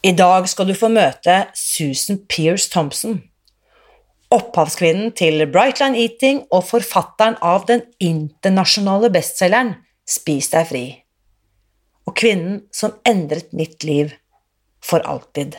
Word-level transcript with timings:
I 0.00 0.14
dag 0.16 0.46
skal 0.48 0.70
du 0.70 0.72
få 0.72 0.88
møte 0.88 1.34
Susan 1.52 2.22
Pearce 2.24 2.70
Thompson, 2.72 3.18
opphavskvinnen 4.32 5.10
til 5.12 5.44
Brightline 5.52 5.98
Eating 6.00 6.38
og 6.48 6.64
forfatteren 6.70 7.36
av 7.44 7.66
den 7.68 7.82
internasjonale 8.00 9.10
bestselgeren 9.12 9.74
Spis 10.08 10.48
deg 10.54 10.70
fri, 10.70 10.84
og 12.08 12.16
kvinnen 12.16 12.62
som 12.72 12.96
endret 13.04 13.52
mitt 13.52 13.84
liv 13.84 14.14
for 14.80 15.04
alltid. 15.04 15.58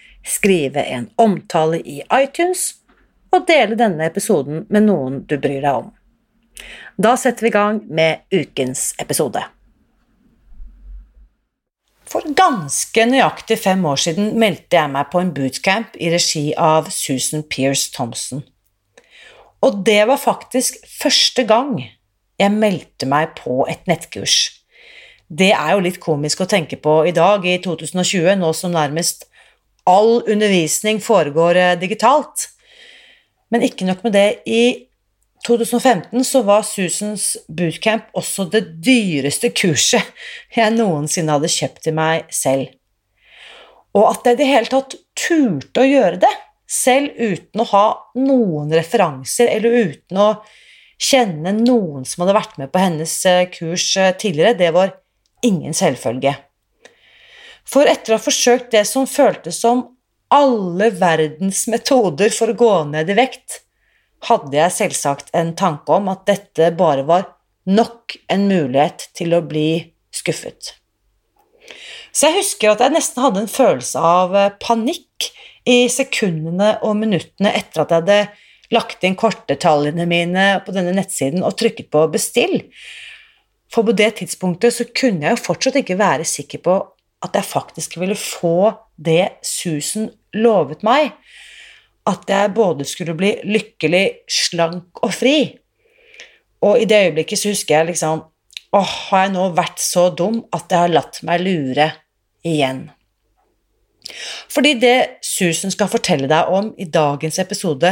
skrive 0.27 0.83
en 0.83 1.09
omtale 1.21 1.79
i 1.81 2.01
iTunes 2.13 2.67
og 3.31 3.47
dele 3.47 3.77
denne 3.79 4.05
episoden 4.05 4.65
med 4.69 4.87
noen 4.89 5.23
du 5.27 5.37
bryr 5.39 5.63
deg 5.63 5.81
om. 5.83 5.89
Da 7.01 7.15
setter 7.17 7.47
vi 7.47 7.51
i 7.51 7.55
gang 7.55 7.81
med 7.89 8.23
ukens 8.33 8.91
episode. 9.01 9.43
For 12.11 12.27
ganske 12.35 13.05
nøyaktig 13.07 13.55
fem 13.61 13.85
år 13.87 13.99
siden 14.03 14.33
meldte 14.39 14.75
jeg 14.75 14.91
meg 14.91 15.07
på 15.13 15.21
en 15.21 15.31
bootcamp 15.35 15.95
i 15.95 16.11
regi 16.11 16.49
av 16.59 16.89
Susan 16.91 17.45
Pierce 17.47 17.93
Thompson. 17.95 18.43
Og 19.63 19.83
det 19.85 20.01
var 20.09 20.19
faktisk 20.19 20.81
første 20.89 21.45
gang 21.47 21.77
jeg 22.41 22.51
meldte 22.51 23.07
meg 23.07 23.37
på 23.37 23.61
et 23.69 23.87
nettkurs. 23.87 24.49
Det 25.31 25.53
er 25.55 25.71
jo 25.71 25.83
litt 25.85 26.01
komisk 26.03 26.41
å 26.43 26.49
tenke 26.49 26.75
på 26.81 26.97
i 27.07 27.13
dag, 27.15 27.45
i 27.47 27.61
2020, 27.63 28.33
nå 28.41 28.51
som 28.57 28.73
nærmest 28.75 29.29
all 29.89 30.21
undervisning 30.27 31.01
foregår 31.01 31.55
eh, 31.55 31.79
digitalt. 31.79 32.49
Men 33.51 33.65
ikke 33.65 33.87
nok 33.87 34.03
med 34.03 34.15
det. 34.15 34.27
I 34.45 34.87
2015 35.47 36.23
så 36.25 36.43
var 36.45 36.65
Susans 36.67 37.33
bootcamp 37.49 38.11
også 38.17 38.45
det 38.53 38.61
dyreste 38.85 39.49
kurset 39.57 40.13
jeg 40.53 40.75
noensinne 40.75 41.33
hadde 41.33 41.49
kjøpt 41.51 41.83
til 41.87 41.97
meg 41.97 42.29
selv. 42.33 42.69
Og 43.97 44.07
at 44.13 44.27
jeg 44.27 44.37
i 44.37 44.39
det 44.39 44.51
hele 44.51 44.71
tatt 44.71 44.95
turte 45.17 45.83
å 45.83 45.87
gjøre 45.89 46.21
det, 46.21 46.31
selv 46.71 47.17
uten 47.17 47.63
å 47.63 47.67
ha 47.73 47.85
noen 48.15 48.71
referanser, 48.71 49.49
eller 49.51 49.89
uten 49.89 50.21
å 50.21 50.29
kjenne 51.01 51.51
noen 51.57 52.05
som 52.07 52.23
hadde 52.23 52.37
vært 52.37 52.59
med 52.61 52.71
på 52.71 52.79
hennes 52.79 53.15
eh, 53.27 53.49
kurs 53.51 53.89
eh, 53.99 54.13
tidligere, 54.15 54.55
det 54.55 54.69
var 54.77 54.93
ingen 55.43 55.75
selvfølge. 55.75 56.37
For 57.71 57.87
etter 57.87 58.13
å 58.13 58.19
ha 58.19 58.23
forsøkt 58.23 58.73
det 58.75 58.83
som 58.89 59.07
føltes 59.07 59.61
som 59.63 59.85
alle 60.31 60.89
verdens 60.95 61.65
metoder 61.71 62.31
for 62.35 62.51
å 62.51 62.57
gå 62.57 62.73
ned 62.91 63.11
i 63.11 63.17
vekt, 63.17 63.61
hadde 64.27 64.57
jeg 64.57 64.75
selvsagt 64.75 65.31
en 65.37 65.53
tanke 65.57 65.95
om 65.95 66.11
at 66.11 66.27
dette 66.27 66.69
bare 66.77 67.05
var 67.07 67.25
nok 67.65 68.17
en 68.31 68.45
mulighet 68.49 69.07
til 69.17 69.35
å 69.35 69.41
bli 69.45 69.93
skuffet. 70.13 70.75
Så 72.11 72.27
jeg 72.27 72.41
husker 72.41 72.73
at 72.73 72.83
jeg 72.83 72.93
nesten 72.93 73.23
hadde 73.23 73.45
en 73.45 73.51
følelse 73.51 73.99
av 74.03 74.35
eh, 74.35 74.53
panikk 74.59 75.31
i 75.69 75.85
sekundene 75.91 76.73
og 76.83 76.97
minuttene 76.99 77.53
etter 77.55 77.83
at 77.83 77.93
jeg 77.93 78.01
hadde 78.01 78.19
lagt 78.75 79.05
inn 79.07 79.17
kortdetaljene 79.19 80.07
mine 80.09 80.45
på 80.65 80.75
denne 80.75 80.93
nettsiden 80.95 81.43
og 81.43 81.55
trykket 81.59 81.91
på 81.93 82.03
'bestill'. 82.11 82.65
For 83.71 83.87
på 83.87 83.95
det 83.95 84.17
tidspunktet 84.19 84.75
så 84.75 84.87
kunne 84.91 85.27
jeg 85.27 85.37
jo 85.37 85.45
fortsatt 85.45 85.79
ikke 85.79 85.99
være 85.99 86.27
sikker 86.27 86.63
på 86.65 86.75
at 87.21 87.37
jeg 87.37 87.45
faktisk 87.45 87.97
ville 88.01 88.17
få 88.17 88.71
det 88.97 89.43
Susan 89.45 90.09
lovet 90.33 90.83
meg. 90.85 91.13
At 92.09 92.25
jeg 92.29 92.53
både 92.55 92.85
skulle 92.89 93.15
bli 93.17 93.35
lykkelig, 93.45 94.05
slank 94.29 95.03
og 95.05 95.13
fri. 95.13 95.35
Og 96.65 96.81
i 96.81 96.87
det 96.89 97.03
øyeblikket 97.07 97.39
så 97.39 97.53
husker 97.53 97.79
jeg 97.79 97.93
liksom 97.93 98.27
Åh, 98.71 98.91
har 99.09 99.25
jeg 99.25 99.31
nå 99.33 99.49
vært 99.51 99.81
så 99.83 100.05
dum 100.15 100.37
at 100.55 100.71
jeg 100.71 100.79
har 100.79 100.93
latt 100.93 101.17
meg 101.27 101.41
lure 101.43 101.89
igjen? 102.47 102.85
Fordi 104.47 104.77
det 104.79 105.19
Susan 105.27 105.73
skal 105.73 105.91
fortelle 105.91 106.29
deg 106.31 106.51
om 106.55 106.69
i 106.79 106.87
dagens 106.87 107.39
episode, 107.43 107.91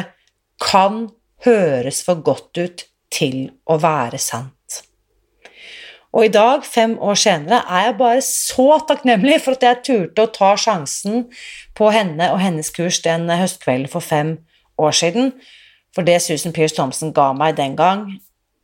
kan 0.64 1.02
høres 1.44 2.00
for 2.08 2.24
godt 2.24 2.62
ut 2.64 2.86
til 3.12 3.50
å 3.68 3.76
være 3.84 4.22
sant. 4.24 4.56
Og 6.10 6.26
i 6.26 6.32
dag, 6.34 6.64
fem 6.66 6.96
år 7.06 7.18
senere, 7.22 7.62
er 7.70 7.90
jeg 7.90 7.98
bare 8.00 8.22
så 8.26 8.80
takknemlig 8.90 9.38
for 9.44 9.58
at 9.58 9.66
jeg 9.66 9.82
turte 9.86 10.26
å 10.26 10.32
ta 10.34 10.56
sjansen 10.58 11.28
på 11.78 11.92
henne 11.94 12.32
og 12.34 12.42
hennes 12.42 12.72
kurs 12.74 12.98
den 13.06 13.30
høstkvelden 13.30 13.92
for 13.92 14.02
fem 14.02 14.40
år 14.82 14.96
siden. 14.96 15.36
For 15.94 16.06
det 16.06 16.18
Susan 16.26 16.56
Pearce 16.56 16.78
Thompson 16.78 17.14
ga 17.14 17.30
meg 17.38 17.60
den 17.60 17.78
gang, 17.78 18.08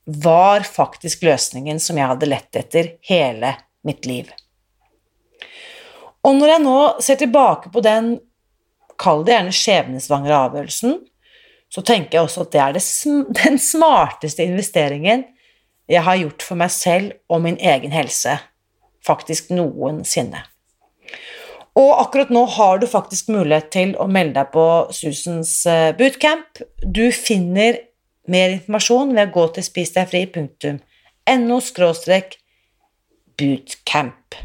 var 0.05 0.65
faktisk 0.65 1.23
løsningen 1.25 1.79
som 1.81 1.97
jeg 1.97 2.09
hadde 2.11 2.29
lett 2.29 2.57
etter 2.57 2.95
hele 3.09 3.55
mitt 3.85 4.05
liv. 4.09 4.29
Og 6.25 6.33
når 6.37 6.55
jeg 6.55 6.63
nå 6.65 6.79
ser 7.05 7.21
tilbake 7.21 7.69
på 7.73 7.81
den, 7.85 8.15
kall 9.01 9.25
det 9.25 9.35
gjerne 9.35 9.53
skjebnesvangre 9.53 10.41
avgjørelsen, 10.47 10.97
så 11.69 11.81
tenker 11.85 12.17
jeg 12.17 12.25
også 12.25 12.45
at 12.45 12.53
det 12.53 12.61
er 12.63 12.75
det, 12.77 12.83
den 13.43 13.61
smarteste 13.61 14.45
investeringen 14.45 15.25
jeg 15.91 16.01
har 16.05 16.17
gjort 16.17 16.43
for 16.45 16.59
meg 16.59 16.71
selv 16.73 17.13
og 17.29 17.41
min 17.45 17.57
egen 17.61 17.93
helse, 17.93 18.37
faktisk 19.05 19.51
noensinne. 19.53 20.41
Og 21.75 21.91
akkurat 21.99 22.31
nå 22.31 22.45
har 22.55 22.79
du 22.79 22.87
faktisk 22.87 23.29
mulighet 23.35 23.67
til 23.73 23.95
å 23.99 24.07
melde 24.07 24.39
deg 24.39 24.53
på 24.53 24.65
Susans 24.95 25.51
eh, 25.67 25.91
bootcamp. 25.97 26.61
Du 26.81 27.11
finner 27.11 27.81
mer 28.31 28.53
informasjon 28.55 29.11
ved 29.15 29.27
å 29.27 29.33
gå 29.35 29.47
til 29.57 29.67
spisdegfri.no 29.67 31.59
bootcamp. 33.35 34.39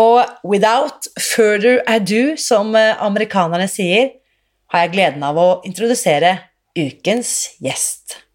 Og 0.00 0.24
without 0.46 1.10
further 1.20 1.82
ado, 1.86 2.36
som 2.40 2.72
eh, 2.78 2.96
amerikanerne 2.96 3.68
sier, 3.68 4.16
har 4.72 4.86
jeg 4.86 4.94
gleden 4.94 5.22
av 5.26 5.36
å 5.36 5.48
introdusere 5.68 6.38
ukens 6.78 7.50
gjest. 7.60 8.29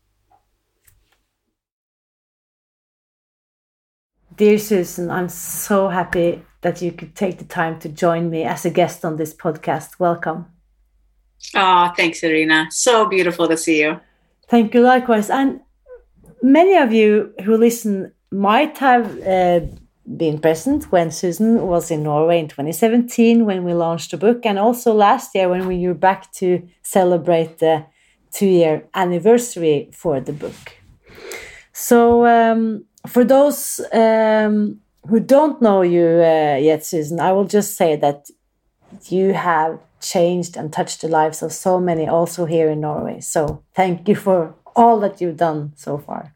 Dear 4.37 4.57
Susan, 4.57 5.09
I'm 5.09 5.29
so 5.29 5.87
happy 5.87 6.43
that 6.59 6.81
you 6.81 6.91
could 6.91 7.15
take 7.15 7.37
the 7.37 7.45
time 7.45 7.79
to 7.79 7.87
join 7.87 8.29
me 8.29 8.43
as 8.43 8.65
a 8.65 8.69
guest 8.69 9.05
on 9.05 9.15
this 9.15 9.33
podcast. 9.33 9.97
Welcome. 9.97 10.47
Oh, 11.55 11.93
thanks, 11.95 12.21
Irina. 12.21 12.67
So 12.69 13.05
beautiful 13.05 13.47
to 13.47 13.55
see 13.55 13.79
you. 13.79 14.01
Thank 14.49 14.73
you, 14.73 14.81
likewise. 14.81 15.29
And 15.29 15.61
many 16.41 16.75
of 16.75 16.91
you 16.91 17.33
who 17.45 17.55
listen 17.55 18.11
might 18.29 18.77
have 18.79 19.05
uh, 19.21 19.61
been 20.17 20.39
present 20.39 20.91
when 20.91 21.11
Susan 21.11 21.65
was 21.65 21.89
in 21.89 22.03
Norway 22.03 22.39
in 22.39 22.49
2017 22.49 23.45
when 23.45 23.63
we 23.63 23.73
launched 23.73 24.11
the 24.11 24.17
book, 24.17 24.45
and 24.45 24.59
also 24.59 24.93
last 24.93 25.33
year 25.33 25.47
when 25.47 25.65
we 25.65 25.87
were 25.87 25.93
back 25.93 26.33
to 26.33 26.67
celebrate 26.81 27.59
the 27.59 27.85
two 28.33 28.47
year 28.47 28.85
anniversary 28.95 29.89
for 29.93 30.19
the 30.19 30.33
book. 30.33 30.75
So, 31.71 32.25
um, 32.25 32.85
for 33.07 33.23
those 33.23 33.81
um, 33.91 34.79
who 35.07 35.19
don't 35.19 35.61
know 35.61 35.81
you 35.81 36.05
uh, 36.05 36.57
yet, 36.59 36.85
Susan, 36.85 37.19
I 37.19 37.31
will 37.31 37.45
just 37.45 37.75
say 37.75 37.95
that 37.95 38.29
you 39.09 39.33
have 39.33 39.79
changed 40.01 40.55
and 40.57 40.71
touched 40.71 41.01
the 41.01 41.07
lives 41.07 41.41
of 41.41 41.51
so 41.51 41.79
many 41.79 42.07
also 42.07 42.45
here 42.45 42.69
in 42.69 42.81
Norway. 42.81 43.19
So 43.21 43.63
thank 43.73 44.07
you 44.07 44.15
for 44.15 44.53
all 44.75 44.99
that 44.99 45.21
you've 45.21 45.37
done 45.37 45.73
so 45.75 45.97
far. 45.97 46.33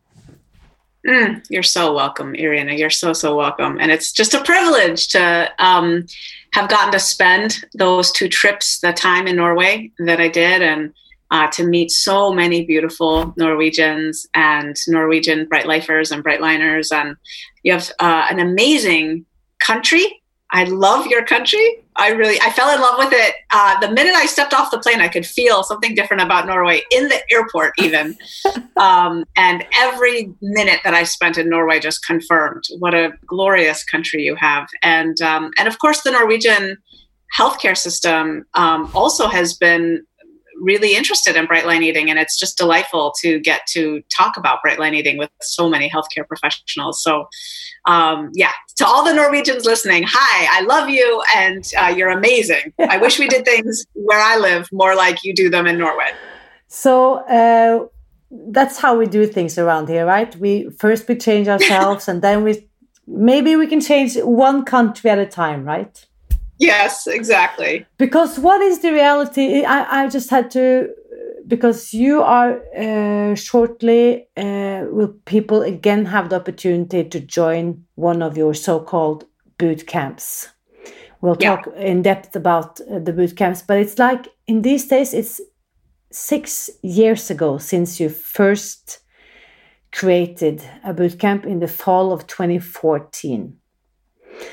Mm, 1.07 1.45
you're 1.49 1.63
so 1.63 1.93
welcome, 1.93 2.35
Irina. 2.35 2.73
You're 2.73 2.89
so, 2.89 3.13
so 3.13 3.35
welcome. 3.35 3.77
And 3.79 3.91
it's 3.91 4.11
just 4.11 4.33
a 4.33 4.43
privilege 4.43 5.07
to 5.09 5.49
um, 5.59 6.05
have 6.53 6.69
gotten 6.69 6.91
to 6.91 6.99
spend 6.99 7.63
those 7.73 8.11
two 8.11 8.27
trips, 8.27 8.79
the 8.79 8.91
time 8.91 9.27
in 9.27 9.37
Norway 9.37 9.91
that 9.99 10.19
I 10.19 10.27
did, 10.27 10.61
and 10.61 10.93
uh, 11.31 11.47
to 11.51 11.63
meet 11.63 11.91
so 11.91 12.33
many 12.33 12.65
beautiful 12.65 13.33
Norwegians 13.37 14.25
and 14.33 14.75
Norwegian 14.87 15.47
bright 15.47 15.67
lifers 15.67 16.11
and 16.11 16.23
brightliners. 16.23 16.91
And 16.91 17.15
you 17.63 17.73
have 17.73 17.91
uh, 17.99 18.27
an 18.29 18.39
amazing 18.39 19.25
country. 19.59 20.21
I 20.51 20.63
love 20.63 21.05
your 21.05 21.23
country. 21.25 21.83
I 21.95 22.09
really, 22.09 22.39
I 22.41 22.49
fell 22.51 22.73
in 22.73 22.81
love 22.81 22.97
with 22.97 23.11
it. 23.11 23.35
Uh, 23.51 23.79
the 23.79 23.91
minute 23.91 24.15
I 24.15 24.25
stepped 24.25 24.53
off 24.53 24.71
the 24.71 24.79
plane, 24.79 24.99
I 24.99 25.07
could 25.07 25.25
feel 25.25 25.63
something 25.63 25.93
different 25.93 26.23
about 26.23 26.47
Norway 26.47 26.81
in 26.91 27.07
the 27.07 27.19
airport, 27.31 27.73
even. 27.77 28.17
um, 28.77 29.25
and 29.35 29.63
every 29.75 30.33
minute 30.41 30.79
that 30.83 30.95
I 30.95 31.03
spent 31.03 31.37
in 31.37 31.49
Norway 31.49 31.79
just 31.79 32.03
confirmed 32.05 32.63
what 32.79 32.95
a 32.95 33.11
glorious 33.27 33.83
country 33.83 34.23
you 34.23 34.35
have. 34.35 34.67
And 34.81 35.21
um, 35.21 35.51
and 35.59 35.67
of 35.67 35.77
course, 35.77 36.01
the 36.01 36.11
Norwegian 36.11 36.77
healthcare 37.37 37.77
system 37.77 38.45
um, 38.55 38.89
also 38.95 39.27
has 39.27 39.53
been 39.53 40.03
really 40.59 40.95
interested 40.95 41.35
in 41.35 41.45
bright 41.45 41.65
line 41.65 41.83
eating 41.83 42.09
and 42.09 42.19
it's 42.19 42.37
just 42.37 42.57
delightful 42.57 43.13
to 43.21 43.39
get 43.39 43.61
to 43.67 44.01
talk 44.15 44.37
about 44.37 44.61
bright 44.61 44.79
line 44.79 44.93
eating 44.93 45.17
with 45.17 45.29
so 45.41 45.69
many 45.69 45.89
healthcare 45.89 46.27
professionals. 46.27 47.01
So 47.03 47.27
um, 47.85 48.29
yeah 48.33 48.51
to 48.75 48.85
all 48.85 49.03
the 49.03 49.13
norwegians 49.13 49.65
listening 49.65 50.03
hi 50.05 50.47
i 50.57 50.61
love 50.61 50.89
you 50.89 51.23
and 51.35 51.63
uh, 51.77 51.93
you're 51.95 52.09
amazing. 52.09 52.73
I 52.79 52.97
wish 52.97 53.19
we 53.19 53.27
did 53.27 53.45
things 53.45 53.85
where 53.93 54.19
i 54.19 54.37
live 54.37 54.67
more 54.71 54.95
like 54.95 55.23
you 55.23 55.33
do 55.33 55.49
them 55.49 55.67
in 55.67 55.77
norway. 55.77 56.11
So 56.67 57.15
uh, 57.25 57.87
that's 58.31 58.77
how 58.77 58.95
we 58.97 59.07
do 59.07 59.25
things 59.25 59.57
around 59.57 59.89
here 59.89 60.05
right? 60.05 60.35
We 60.35 60.69
first 60.69 61.07
we 61.07 61.15
change 61.15 61.47
ourselves 61.47 62.07
and 62.07 62.21
then 62.21 62.43
we 62.43 62.67
maybe 63.07 63.55
we 63.55 63.67
can 63.67 63.81
change 63.81 64.17
one 64.17 64.63
country 64.63 65.09
at 65.09 65.17
a 65.17 65.25
time 65.25 65.63
right 65.63 66.05
Yes, 66.59 67.07
exactly. 67.07 67.85
Because 67.97 68.37
what 68.37 68.61
is 68.61 68.79
the 68.79 68.91
reality? 68.91 69.63
I, 69.63 70.03
I 70.03 70.09
just 70.09 70.29
had 70.29 70.51
to, 70.51 70.89
because 71.47 71.93
you 71.93 72.21
are 72.21 72.61
uh, 72.75 73.33
shortly, 73.35 74.27
uh, 74.35 74.85
will 74.91 75.15
people 75.25 75.61
again 75.61 76.05
have 76.05 76.29
the 76.29 76.35
opportunity 76.35 77.05
to 77.05 77.19
join 77.21 77.85
one 77.95 78.21
of 78.21 78.37
your 78.37 78.53
so 78.53 78.81
called 78.81 79.25
boot 79.57 79.87
camps? 79.87 80.49
We'll 81.21 81.37
talk 81.37 81.67
yeah. 81.75 81.81
in 81.81 82.01
depth 82.01 82.35
about 82.35 82.79
uh, 82.81 82.99
the 82.99 83.13
boot 83.13 83.35
camps, 83.37 83.61
but 83.61 83.77
it's 83.77 83.97
like 83.97 84.27
in 84.45 84.61
these 84.61 84.87
days, 84.87 85.13
it's 85.13 85.41
six 86.11 86.69
years 86.81 87.29
ago 87.29 87.57
since 87.57 87.99
you 87.99 88.09
first 88.09 88.99
created 89.91 90.61
a 90.83 90.93
boot 90.93 91.19
camp 91.19 91.45
in 91.45 91.59
the 91.59 91.67
fall 91.67 92.11
of 92.11 92.27
2014. 92.27 93.57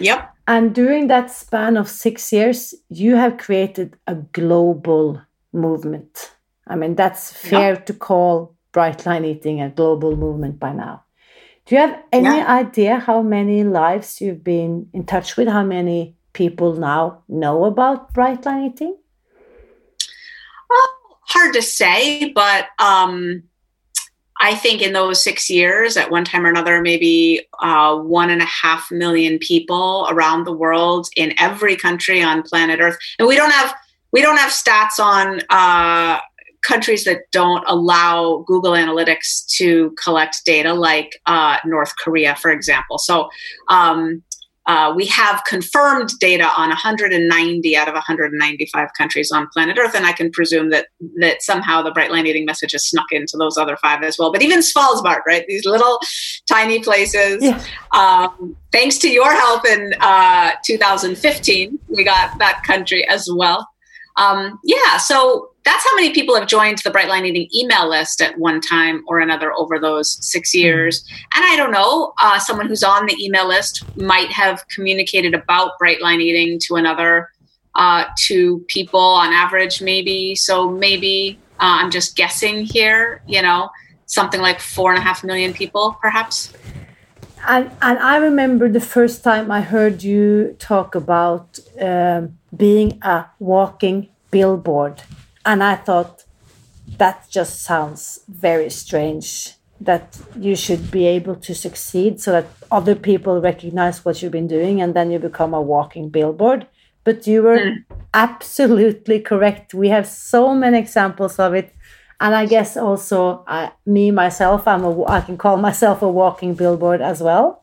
Yep. 0.00 0.35
And 0.48 0.74
during 0.74 1.08
that 1.08 1.30
span 1.30 1.76
of 1.76 1.88
six 1.88 2.32
years, 2.32 2.74
you 2.88 3.16
have 3.16 3.38
created 3.38 3.96
a 4.06 4.14
global 4.14 5.20
movement. 5.52 6.32
I 6.68 6.76
mean, 6.76 6.94
that's 6.94 7.32
fair 7.32 7.74
yeah. 7.74 7.80
to 7.80 7.92
call 7.92 8.54
bright 8.72 9.06
line 9.06 9.24
eating 9.24 9.60
a 9.60 9.70
global 9.70 10.16
movement 10.16 10.58
by 10.60 10.72
now. 10.72 11.02
Do 11.64 11.74
you 11.74 11.80
have 11.80 12.00
any 12.12 12.36
yeah. 12.36 12.46
idea 12.46 12.98
how 13.00 13.22
many 13.22 13.64
lives 13.64 14.20
you've 14.20 14.44
been 14.44 14.88
in 14.92 15.04
touch 15.04 15.36
with? 15.36 15.48
How 15.48 15.64
many 15.64 16.16
people 16.32 16.74
now 16.74 17.24
know 17.28 17.64
about 17.64 18.14
bright 18.14 18.44
line 18.46 18.70
eating? 18.70 18.96
Well, 20.70 20.88
hard 21.22 21.54
to 21.54 21.62
say, 21.62 22.30
but 22.32 22.66
um, 22.78 23.42
I 24.40 24.54
think 24.54 24.82
in 24.82 24.92
those 24.92 25.22
six 25.22 25.48
years, 25.48 25.96
at 25.96 26.10
one 26.10 26.24
time 26.24 26.44
or 26.44 26.50
another, 26.50 26.82
maybe 26.82 27.46
uh, 27.60 27.96
one 27.96 28.30
and 28.30 28.42
a 28.42 28.46
half 28.46 28.90
million 28.90 29.38
people 29.38 30.06
around 30.10 30.44
the 30.44 30.52
world 30.52 31.08
in 31.16 31.34
every 31.38 31.76
country 31.76 32.22
on 32.22 32.42
planet 32.42 32.80
Earth, 32.80 32.98
and 33.18 33.26
we 33.26 33.36
don't 33.36 33.52
have 33.52 33.74
we 34.12 34.22
don't 34.22 34.38
have 34.38 34.50
stats 34.50 34.98
on 34.98 35.40
uh, 35.50 36.20
countries 36.62 37.04
that 37.04 37.22
don't 37.32 37.64
allow 37.66 38.44
Google 38.46 38.72
Analytics 38.72 39.46
to 39.56 39.94
collect 40.02 40.44
data, 40.44 40.74
like 40.74 41.20
uh, 41.26 41.56
North 41.64 41.92
Korea, 41.96 42.34
for 42.36 42.50
example. 42.50 42.98
So 42.98 43.28
um, 43.68 44.22
uh, 44.66 44.92
we 44.94 45.06
have 45.06 45.42
confirmed 45.44 46.10
data 46.20 46.44
on 46.56 46.68
190 46.68 47.76
out 47.76 47.88
of 47.88 47.94
195 47.94 48.88
countries 48.98 49.30
on 49.30 49.46
planet 49.52 49.78
Earth, 49.78 49.94
and 49.94 50.06
I 50.06 50.12
can 50.12 50.30
presume 50.30 50.70
that 50.70 50.88
that 51.20 51.42
somehow 51.42 51.82
the 51.82 51.92
bright 51.92 52.10
line 52.10 52.26
eating 52.26 52.44
message 52.44 52.72
has 52.72 52.86
snuck 52.86 53.06
into 53.12 53.36
those 53.36 53.56
other 53.56 53.76
five 53.76 54.02
as 54.02 54.18
well. 54.18 54.32
But 54.32 54.42
even 54.42 54.60
Svalbard, 54.60 55.20
right? 55.26 55.44
These 55.46 55.66
little 55.66 56.00
tiny 56.48 56.80
places. 56.80 57.42
Yeah. 57.42 57.62
Um, 57.92 58.56
thanks 58.72 58.98
to 58.98 59.08
your 59.08 59.32
help 59.32 59.64
in 59.66 59.94
uh, 60.00 60.52
2015, 60.64 61.78
we 61.88 62.04
got 62.04 62.38
that 62.38 62.62
country 62.64 63.06
as 63.08 63.28
well. 63.32 63.68
Um, 64.16 64.58
yeah, 64.64 64.96
so 64.96 65.50
that's 65.66 65.84
how 65.84 65.96
many 65.96 66.14
people 66.14 66.36
have 66.36 66.46
joined 66.46 66.78
the 66.78 66.90
Brightline 66.90 67.26
Eating 67.26 67.48
email 67.52 67.88
list 67.88 68.22
at 68.22 68.38
one 68.38 68.60
time 68.60 69.02
or 69.08 69.18
another 69.18 69.52
over 69.52 69.80
those 69.80 70.16
six 70.24 70.52
hmm. 70.52 70.58
years. 70.58 71.04
And 71.34 71.44
I 71.44 71.56
don't 71.56 71.72
know, 71.72 72.14
uh, 72.22 72.38
someone 72.38 72.68
who's 72.68 72.84
on 72.84 73.04
the 73.06 73.16
email 73.20 73.48
list 73.48 73.84
might 73.96 74.30
have 74.30 74.66
communicated 74.68 75.34
about 75.34 75.72
Brightline 75.82 76.22
Eating 76.22 76.60
to 76.66 76.76
another 76.76 77.30
uh, 77.74 78.04
two 78.16 78.64
people 78.68 79.00
on 79.00 79.32
average, 79.32 79.82
maybe. 79.82 80.36
So 80.36 80.70
maybe 80.70 81.38
uh, 81.60 81.82
I'm 81.82 81.90
just 81.90 82.16
guessing 82.16 82.64
here, 82.64 83.22
you 83.26 83.42
know, 83.42 83.68
something 84.06 84.40
like 84.40 84.60
four 84.60 84.92
and 84.92 84.98
a 84.98 85.02
half 85.02 85.24
million 85.24 85.52
people, 85.52 85.98
perhaps. 86.00 86.52
And, 87.48 87.72
and 87.82 87.98
I 87.98 88.18
remember 88.18 88.68
the 88.68 88.80
first 88.80 89.24
time 89.24 89.50
I 89.50 89.62
heard 89.62 90.04
you 90.04 90.54
talk 90.60 90.94
about 90.94 91.58
um, 91.80 92.38
being 92.56 92.98
a 93.02 93.26
walking 93.40 94.08
billboard 94.30 95.02
and 95.46 95.62
I 95.62 95.76
thought 95.76 96.24
that 96.98 97.26
just 97.30 97.62
sounds 97.62 98.20
very 98.28 98.68
strange 98.68 99.52
that 99.80 100.18
you 100.38 100.56
should 100.56 100.90
be 100.90 101.06
able 101.06 101.36
to 101.36 101.54
succeed 101.54 102.20
so 102.20 102.32
that 102.32 102.46
other 102.70 102.94
people 102.94 103.40
recognize 103.40 104.04
what 104.04 104.20
you've 104.20 104.32
been 104.32 104.46
doing 104.46 104.80
and 104.80 104.94
then 104.94 105.10
you 105.10 105.18
become 105.18 105.54
a 105.54 105.60
walking 105.60 106.08
billboard. 106.08 106.66
But 107.04 107.26
you 107.26 107.42
were 107.42 107.58
mm. 107.58 107.84
absolutely 108.12 109.20
correct. 109.20 109.74
We 109.74 109.88
have 109.90 110.08
so 110.08 110.54
many 110.54 110.78
examples 110.78 111.38
of 111.38 111.54
it. 111.54 111.72
And 112.18 112.34
I 112.34 112.46
guess 112.46 112.76
also 112.76 113.44
uh, 113.46 113.70
me 113.84 114.10
myself, 114.10 114.66
I'm 114.66 114.84
a, 114.84 115.04
I 115.04 115.20
can 115.20 115.36
call 115.36 115.58
myself 115.58 116.02
a 116.02 116.08
walking 116.08 116.54
billboard 116.54 117.02
as 117.02 117.22
well. 117.22 117.62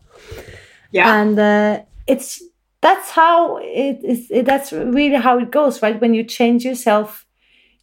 Yeah. 0.91 1.19
And 1.19 1.39
uh, 1.39 1.81
it's 2.07 2.41
that's 2.81 3.09
how 3.09 3.57
it 3.57 3.99
is. 4.03 4.29
It, 4.29 4.45
that's 4.45 4.71
really 4.71 5.15
how 5.15 5.39
it 5.39 5.49
goes, 5.49 5.81
right? 5.81 5.99
When 5.99 6.13
you 6.13 6.23
change 6.23 6.63
yourself 6.63 7.25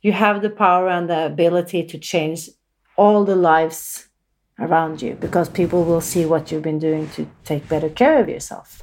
you 0.02 0.12
have 0.12 0.42
the 0.42 0.50
power 0.50 0.88
and 0.88 1.08
the 1.08 1.26
ability 1.26 1.84
to 1.84 1.98
change 1.98 2.48
all 2.96 3.24
the 3.24 3.36
lives 3.36 4.08
around 4.58 5.00
you 5.00 5.14
because 5.14 5.48
people 5.48 5.84
will 5.84 6.00
see 6.00 6.26
what 6.26 6.50
you've 6.50 6.62
been 6.62 6.78
doing 6.78 7.08
to 7.10 7.26
take 7.44 7.68
better 7.68 7.88
care 7.88 8.20
of 8.20 8.28
yourself. 8.28 8.82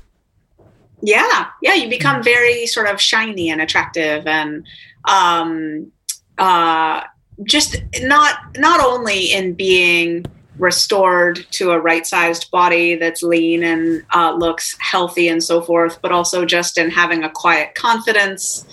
Yeah, 1.01 1.47
yeah, 1.61 1.75
you 1.75 1.89
become 1.89 2.23
very 2.23 2.65
sort 2.65 2.87
of 2.87 2.99
shiny 2.99 3.51
and 3.51 3.61
attractive, 3.61 4.25
and 4.25 4.65
um, 5.05 5.91
uh, 6.39 7.03
just 7.43 7.75
not 8.01 8.35
not 8.57 8.83
only 8.83 9.31
in 9.31 9.53
being 9.53 10.25
restored 10.57 11.45
to 11.51 11.69
a 11.69 11.79
right-sized 11.79 12.49
body 12.49 12.95
that's 12.95 13.21
lean 13.21 13.63
and 13.63 14.03
uh, 14.15 14.33
looks 14.35 14.75
healthy 14.79 15.27
and 15.27 15.43
so 15.43 15.61
forth, 15.61 15.99
but 16.01 16.11
also 16.11 16.45
just 16.45 16.79
in 16.79 16.89
having 16.89 17.23
a 17.23 17.29
quiet 17.29 17.75
confidence 17.75 18.65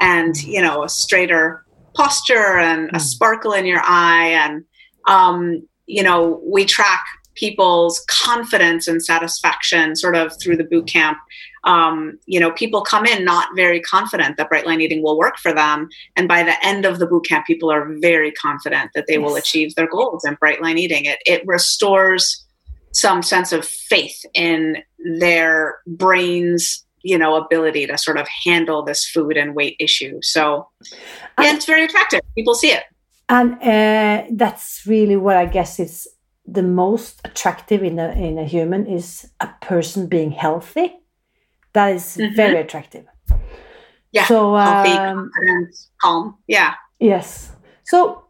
and 0.00 0.42
you 0.42 0.60
know 0.60 0.82
a 0.82 0.88
straighter 0.88 1.64
posture 2.00 2.58
and 2.58 2.88
a 2.88 2.92
hmm. 2.92 2.98
sparkle 2.98 3.52
in 3.52 3.66
your 3.66 3.82
eye 3.84 4.28
and 4.28 4.64
um, 5.06 5.66
you 5.86 6.02
know 6.02 6.40
we 6.44 6.64
track 6.64 7.04
people's 7.34 8.04
confidence 8.08 8.88
and 8.88 9.02
satisfaction 9.04 9.94
sort 9.94 10.16
of 10.16 10.32
through 10.40 10.56
the 10.56 10.64
boot 10.64 10.86
camp 10.86 11.18
um, 11.64 12.18
you 12.26 12.40
know 12.40 12.52
people 12.52 12.80
come 12.80 13.04
in 13.04 13.24
not 13.24 13.48
very 13.54 13.80
confident 13.80 14.36
that 14.36 14.48
bright 14.48 14.66
line 14.66 14.80
eating 14.80 15.02
will 15.02 15.18
work 15.18 15.36
for 15.38 15.52
them 15.52 15.88
and 16.16 16.26
by 16.26 16.42
the 16.42 16.54
end 16.66 16.86
of 16.86 16.98
the 16.98 17.06
boot 17.06 17.26
camp 17.26 17.46
people 17.46 17.70
are 17.70 17.94
very 18.00 18.32
confident 18.32 18.90
that 18.94 19.06
they 19.06 19.18
yes. 19.18 19.22
will 19.22 19.36
achieve 19.36 19.74
their 19.74 19.88
goals 19.88 20.24
in 20.24 20.34
bright 20.34 20.62
line 20.62 20.78
eating 20.78 21.04
it 21.04 21.18
it 21.26 21.46
restores 21.46 22.46
some 22.92 23.22
sense 23.22 23.52
of 23.52 23.64
faith 23.64 24.24
in 24.34 24.78
their 25.18 25.78
brains 25.86 26.84
you 27.02 27.18
know 27.18 27.36
ability 27.36 27.86
to 27.86 27.96
sort 27.98 28.18
of 28.18 28.26
handle 28.44 28.82
this 28.82 29.06
food 29.06 29.36
and 29.36 29.54
weight 29.54 29.76
issue 29.78 30.18
so 30.22 30.68
yeah 31.38 31.54
it's 31.54 31.66
very 31.66 31.84
attractive 31.84 32.20
people 32.34 32.54
see 32.54 32.72
it 32.72 32.84
and 33.28 33.54
uh, 33.62 34.24
that's 34.32 34.82
really 34.86 35.16
what 35.16 35.36
i 35.36 35.46
guess 35.46 35.78
is 35.80 36.08
the 36.46 36.62
most 36.62 37.20
attractive 37.24 37.82
in 37.82 37.98
a, 37.98 38.10
in 38.12 38.38
a 38.38 38.44
human 38.44 38.86
is 38.86 39.30
a 39.40 39.48
person 39.60 40.06
being 40.06 40.30
healthy 40.30 40.96
that 41.72 41.94
is 41.94 42.16
mm-hmm. 42.16 42.34
very 42.34 42.56
attractive 42.56 43.06
Yeah. 44.12 44.26
So 44.26 44.56
healthy, 44.56 44.90
um, 44.90 45.30
confident, 45.34 45.76
calm. 46.00 46.38
Yeah. 46.46 46.74
Yes. 46.98 47.52
So 47.84 48.24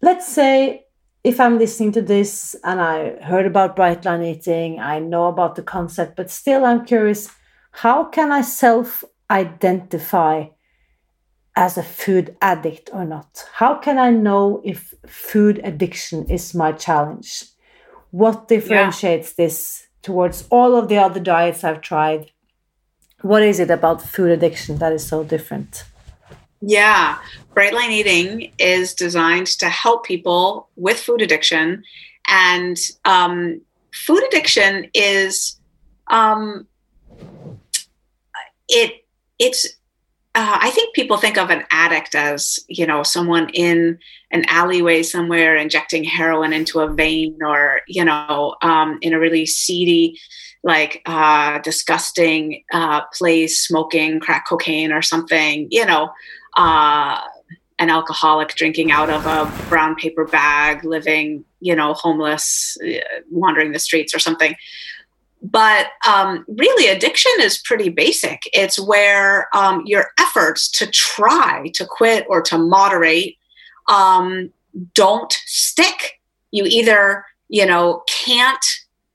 let's 0.00 0.26
say 0.26 0.84
if 1.24 1.40
I'm 1.40 1.58
listening 1.58 1.92
to 1.92 2.02
this 2.02 2.54
and 2.64 2.80
I 2.80 3.20
heard 3.22 3.46
about 3.46 3.76
bright 3.76 4.04
line 4.04 4.22
eating, 4.22 4.78
I 4.78 5.00
know 5.00 5.26
about 5.26 5.56
the 5.56 5.62
concept, 5.62 6.16
but 6.16 6.30
still 6.30 6.64
I'm 6.64 6.84
curious 6.84 7.28
how 7.82 8.02
can 8.02 8.32
I 8.32 8.40
self 8.40 9.04
identify 9.30 10.46
as 11.54 11.78
a 11.78 11.82
food 11.82 12.36
addict 12.42 12.90
or 12.92 13.04
not? 13.04 13.48
How 13.54 13.76
can 13.76 13.98
I 13.98 14.10
know 14.10 14.60
if 14.64 14.94
food 15.06 15.60
addiction 15.62 16.28
is 16.28 16.54
my 16.54 16.72
challenge? 16.72 17.44
What 18.10 18.48
differentiates 18.48 19.28
yeah. 19.30 19.44
this 19.44 19.86
towards 20.02 20.46
all 20.50 20.74
of 20.74 20.88
the 20.88 20.98
other 20.98 21.20
diets 21.20 21.62
I've 21.62 21.80
tried? 21.80 22.32
What 23.22 23.42
is 23.42 23.60
it 23.60 23.70
about 23.70 24.02
food 24.02 24.30
addiction 24.30 24.78
that 24.78 24.92
is 24.92 25.06
so 25.06 25.22
different? 25.22 25.84
Yeah, 26.60 27.18
Bright 27.54 27.74
Line 27.74 27.92
Eating 27.92 28.52
is 28.58 28.92
designed 28.92 29.46
to 29.58 29.68
help 29.68 30.04
people 30.04 30.68
with 30.74 30.98
food 30.98 31.22
addiction. 31.22 31.84
And 32.26 32.76
um, 33.04 33.60
food 33.92 34.24
addiction 34.24 34.90
is, 34.94 35.60
um, 36.08 36.66
it, 38.68 39.04
it's, 39.38 39.66
uh, 40.34 40.58
I 40.60 40.70
think 40.70 40.94
people 40.94 41.16
think 41.16 41.38
of 41.38 41.50
an 41.50 41.64
addict 41.70 42.14
as, 42.14 42.58
you 42.68 42.86
know, 42.86 43.02
someone 43.02 43.48
in 43.50 43.98
an 44.30 44.44
alleyway 44.48 45.02
somewhere 45.02 45.56
injecting 45.56 46.04
heroin 46.04 46.52
into 46.52 46.80
a 46.80 46.92
vein 46.92 47.38
or, 47.42 47.80
you 47.88 48.04
know, 48.04 48.54
um, 48.62 48.98
in 49.00 49.14
a 49.14 49.18
really 49.18 49.46
seedy, 49.46 50.18
like 50.62 51.02
uh, 51.06 51.58
disgusting 51.60 52.62
uh, 52.72 53.02
place 53.06 53.66
smoking 53.66 54.20
crack 54.20 54.46
cocaine 54.46 54.92
or 54.92 55.02
something, 55.02 55.66
you 55.70 55.84
know, 55.84 56.10
uh, 56.56 57.20
an 57.78 57.90
alcoholic 57.90 58.48
drinking 58.54 58.90
out 58.90 59.08
of 59.08 59.24
a 59.26 59.50
brown 59.68 59.94
paper 59.94 60.24
bag, 60.24 60.84
living, 60.84 61.44
you 61.60 61.74
know, 61.74 61.94
homeless, 61.94 62.76
uh, 62.84 62.98
wandering 63.30 63.72
the 63.72 63.78
streets 63.78 64.14
or 64.14 64.18
something. 64.18 64.54
But 65.40 65.88
um, 66.06 66.44
really, 66.48 66.88
addiction 66.88 67.32
is 67.40 67.58
pretty 67.58 67.88
basic. 67.90 68.42
It's 68.52 68.78
where 68.78 69.48
um, 69.56 69.82
your 69.86 70.08
efforts 70.18 70.68
to 70.72 70.86
try 70.88 71.70
to 71.74 71.86
quit 71.86 72.26
or 72.28 72.42
to 72.42 72.58
moderate 72.58 73.36
um, 73.88 74.50
don't 74.94 75.32
stick. 75.46 76.20
You 76.50 76.64
either, 76.64 77.24
you 77.48 77.66
know, 77.66 78.02
can't 78.08 78.64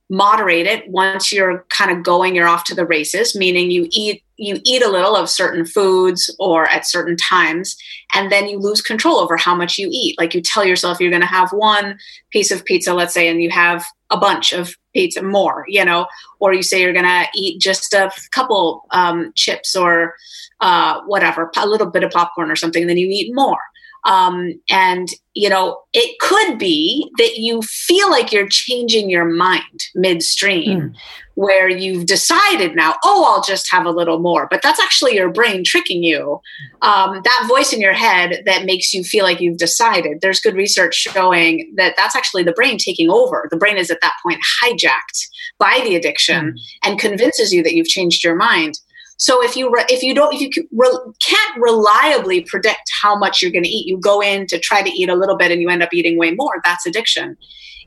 moderate 0.10 0.68
it 0.68 0.88
once 0.90 1.32
you're 1.32 1.66
kind 1.70 1.90
of 1.90 2.04
going 2.04 2.36
you're 2.36 2.48
off 2.48 2.66
to 2.66 2.76
the 2.76 2.86
races 2.86 3.36
meaning 3.36 3.72
you 3.72 3.88
eat 3.90 4.24
you 4.38 4.60
eat 4.64 4.84
a 4.84 4.90
little 4.90 5.16
of 5.16 5.30
certain 5.30 5.66
foods 5.66 6.34
or 6.40 6.68
at 6.68 6.88
certain 6.88 7.16
times 7.16 7.76
and 8.14 8.32
then 8.32 8.48
you 8.48 8.60
lose 8.60 8.82
control 8.82 9.18
over 9.18 9.38
how 9.38 9.56
much 9.56 9.78
you 9.78 9.88
eat. 9.92 10.18
Like 10.20 10.34
you 10.34 10.42
tell 10.42 10.66
yourself 10.66 11.00
you're 11.00 11.12
going 11.12 11.22
to 11.22 11.28
have 11.28 11.52
one 11.52 11.98
piece 12.32 12.52
of 12.52 12.66
pizza 12.66 12.94
let's 12.94 13.14
say 13.14 13.28
and 13.28 13.42
you 13.42 13.50
have 13.50 13.86
a 14.10 14.18
bunch 14.18 14.52
of 14.52 14.76
pizza 14.94 15.24
more 15.24 15.66
you 15.68 15.84
know 15.84 16.06
or 16.40 16.54
you 16.54 16.62
say 16.62 16.82
you're 16.82 16.94
going 16.94 17.06
to 17.06 17.26
eat 17.36 17.60
just 17.60 17.94
a 17.94 18.12
couple 18.32 18.86
um, 18.92 19.32
chips 19.36 19.76
or 19.76 20.16
uh, 20.62 21.02
whatever 21.06 21.52
a 21.58 21.68
little 21.68 21.90
bit 21.90 22.04
of 22.04 22.12
popcorn 22.12 22.52
or 22.52 22.56
something 22.56 22.84
and 22.84 22.90
then 22.90 22.98
you 22.98 23.08
eat 23.10 23.34
more 23.34 23.60
um, 24.06 24.54
and, 24.70 25.10
you 25.34 25.50
know, 25.50 25.80
it 25.94 26.20
could 26.20 26.58
be 26.60 27.10
that 27.18 27.38
you 27.38 27.62
feel 27.62 28.10
like 28.10 28.32
you're 28.32 28.50
changing 28.50 29.10
your 29.10 29.26
mind 29.26 29.80
midstream, 29.96 30.82
mm. 30.82 30.96
where 31.36 31.70
you've 31.70 32.06
decided 32.06 32.76
now, 32.76 32.96
oh, 33.06 33.26
I'll 33.26 33.44
just 33.44 33.72
have 33.72 33.86
a 33.86 33.92
little 33.92 34.20
more. 34.20 34.48
But 34.52 34.62
that's 34.62 34.80
actually 34.80 35.16
your 35.16 35.32
brain 35.32 35.64
tricking 35.64 36.04
you. 36.04 36.42
Um, 36.82 37.22
that 37.24 37.46
voice 37.48 37.72
in 37.72 37.80
your 37.80 37.94
head 37.94 38.44
that 38.46 38.66
makes 38.66 38.94
you 38.94 39.04
feel 39.04 39.24
like 39.24 39.40
you've 39.40 39.58
decided. 39.58 40.20
There's 40.22 40.42
good 40.42 40.56
research 40.56 40.96
showing 40.96 41.74
that 41.78 41.96
that's 41.96 42.16
actually 42.16 42.44
the 42.44 42.52
brain 42.52 42.78
taking 42.78 43.10
over. 43.10 43.48
The 43.50 43.58
brain 43.58 43.78
is 43.78 43.90
at 43.90 44.02
that 44.02 44.16
point 44.22 44.42
hijacked 44.62 45.28
by 45.60 45.82
the 45.84 45.96
addiction 45.96 46.52
mm. 46.52 46.60
and 46.84 47.00
convinces 47.00 47.54
you 47.54 47.64
that 47.64 47.74
you've 47.74 47.88
changed 47.88 48.24
your 48.24 48.36
mind. 48.36 48.80
So 49.24 49.42
if 49.42 49.56
you 49.56 49.72
re- 49.72 49.86
if 49.88 50.04
you 50.04 50.14
don't 50.14 50.34
if 50.34 50.42
you 50.42 50.50
re- 50.74 51.14
can't 51.26 51.58
reliably 51.58 52.42
predict 52.42 52.92
how 53.02 53.18
much 53.18 53.42
you're 53.42 53.54
going 53.54 53.64
to 53.64 53.70
eat, 53.70 53.88
you 53.88 53.98
go 53.98 54.22
in 54.22 54.48
to 54.48 54.60
try 54.60 54.82
to 54.82 54.90
eat 54.90 55.08
a 55.08 55.16
little 55.16 55.38
bit 55.38 55.50
and 55.50 55.62
you 55.62 55.70
end 55.70 55.82
up 55.82 55.94
eating 55.94 56.18
way 56.18 56.32
more. 56.32 56.56
That's 56.66 56.86
addiction. 56.86 57.38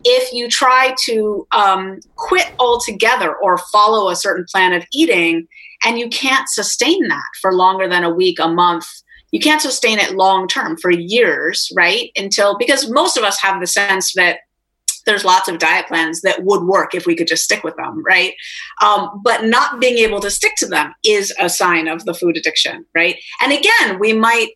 If 0.03 0.33
you 0.33 0.49
try 0.49 0.95
to 1.05 1.47
um, 1.53 2.01
quit 2.15 2.51
altogether 2.59 3.37
or 3.37 3.59
follow 3.71 4.09
a 4.09 4.17
certain 4.17 4.47
plan 4.51 4.73
of 4.73 4.87
eating 4.95 5.47
and 5.85 5.99
you 5.99 6.09
can't 6.09 6.49
sustain 6.49 7.07
that 7.09 7.29
for 7.43 7.53
longer 7.53 7.87
than 7.87 8.03
a 8.03 8.15
week, 8.15 8.39
a 8.41 8.49
month, 8.49 8.87
you 9.31 9.39
can't 9.39 9.61
sustain 9.61 9.99
it 9.99 10.17
long 10.17 10.49
term 10.49 10.79
for 10.79 10.91
years, 10.91 11.71
right? 11.77 12.13
Until 12.17 12.57
because 12.57 12.91
most 12.91 13.19
of 13.19 13.25
us 13.25 13.39
have 13.43 13.61
the 13.61 13.67
sense 13.67 14.15
that 14.15 14.39
there's 15.07 15.25
lots 15.25 15.49
of 15.49 15.59
diet 15.59 15.87
plans 15.87 16.21
that 16.23 16.45
would 16.45 16.65
work 16.65 16.95
if 16.95 17.07
we 17.07 17.17
could 17.17 17.29
just 17.29 17.45
stick 17.45 17.65
with 17.65 17.77
them, 17.77 18.03
right? 18.05 18.35
Um, 18.83 19.21
but 19.25 19.45
not 19.45 19.81
being 19.81 19.99
able 19.99 20.21
to 20.21 20.31
stick 20.31 20.53
to 20.59 20.67
them 20.67 20.95
is 21.05 21.33
a 21.41 21.49
sign 21.49 21.89
of 21.89 22.05
the 22.05 22.15
food 22.15 22.37
addiction, 22.37 22.85
right? 22.95 23.17
And 23.41 23.53
again, 23.53 23.99
we 23.99 24.13
might 24.13 24.51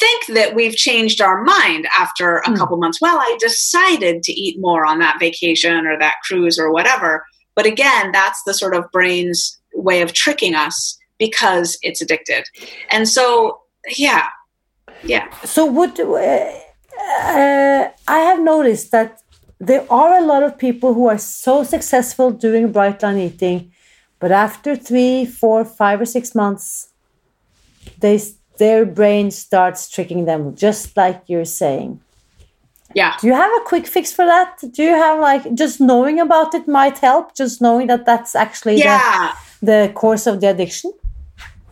think 0.00 0.26
that 0.28 0.54
we've 0.54 0.74
changed 0.74 1.20
our 1.20 1.42
mind 1.44 1.86
after 1.96 2.38
a 2.38 2.48
mm. 2.48 2.56
couple 2.56 2.76
months. 2.78 3.00
Well, 3.00 3.18
I 3.18 3.36
decided 3.38 4.22
to 4.22 4.32
eat 4.32 4.58
more 4.58 4.86
on 4.86 4.98
that 5.00 5.20
vacation 5.20 5.86
or 5.86 5.98
that 5.98 6.16
cruise 6.26 6.58
or 6.58 6.72
whatever. 6.72 7.24
But 7.54 7.66
again, 7.66 8.10
that's 8.10 8.42
the 8.44 8.54
sort 8.54 8.74
of 8.74 8.90
brain's 8.90 9.60
way 9.74 10.00
of 10.00 10.12
tricking 10.12 10.54
us 10.54 10.98
because 11.18 11.78
it's 11.82 12.00
addicted. 12.00 12.44
And 12.90 13.08
so, 13.08 13.60
yeah, 13.96 14.28
yeah. 15.04 15.30
So, 15.44 15.64
what 15.64 15.98
uh, 16.00 16.04
uh, 16.04 17.90
I 18.08 18.18
have 18.18 18.40
noticed 18.40 18.90
that 18.92 19.20
there 19.66 19.90
are 19.90 20.18
a 20.18 20.24
lot 20.24 20.42
of 20.42 20.58
people 20.58 20.94
who 20.94 21.06
are 21.06 21.18
so 21.18 21.64
successful 21.64 22.30
doing 22.30 22.72
bright 22.72 23.02
line 23.02 23.18
eating, 23.18 23.72
but 24.18 24.32
after 24.32 24.76
three, 24.76 25.24
four, 25.24 25.64
five, 25.64 26.00
or 26.00 26.06
six 26.06 26.34
months, 26.34 26.90
they 27.98 28.20
their 28.58 28.86
brain 28.86 29.30
starts 29.30 29.90
tricking 29.90 30.26
them, 30.26 30.54
just 30.54 30.96
like 30.96 31.22
you're 31.26 31.44
saying. 31.44 32.00
Yeah. 32.94 33.16
Do 33.20 33.26
you 33.26 33.34
have 33.34 33.50
a 33.60 33.64
quick 33.64 33.86
fix 33.86 34.12
for 34.12 34.24
that? 34.24 34.58
Do 34.70 34.82
you 34.82 34.94
have 34.94 35.18
like 35.18 35.54
just 35.54 35.80
knowing 35.80 36.20
about 36.20 36.54
it 36.54 36.68
might 36.68 36.98
help? 36.98 37.34
Just 37.34 37.60
knowing 37.60 37.88
that 37.88 38.06
that's 38.06 38.36
actually 38.36 38.78
yeah. 38.78 39.34
the, 39.60 39.66
the 39.66 39.92
course 39.94 40.28
of 40.28 40.40
the 40.40 40.50
addiction? 40.50 40.92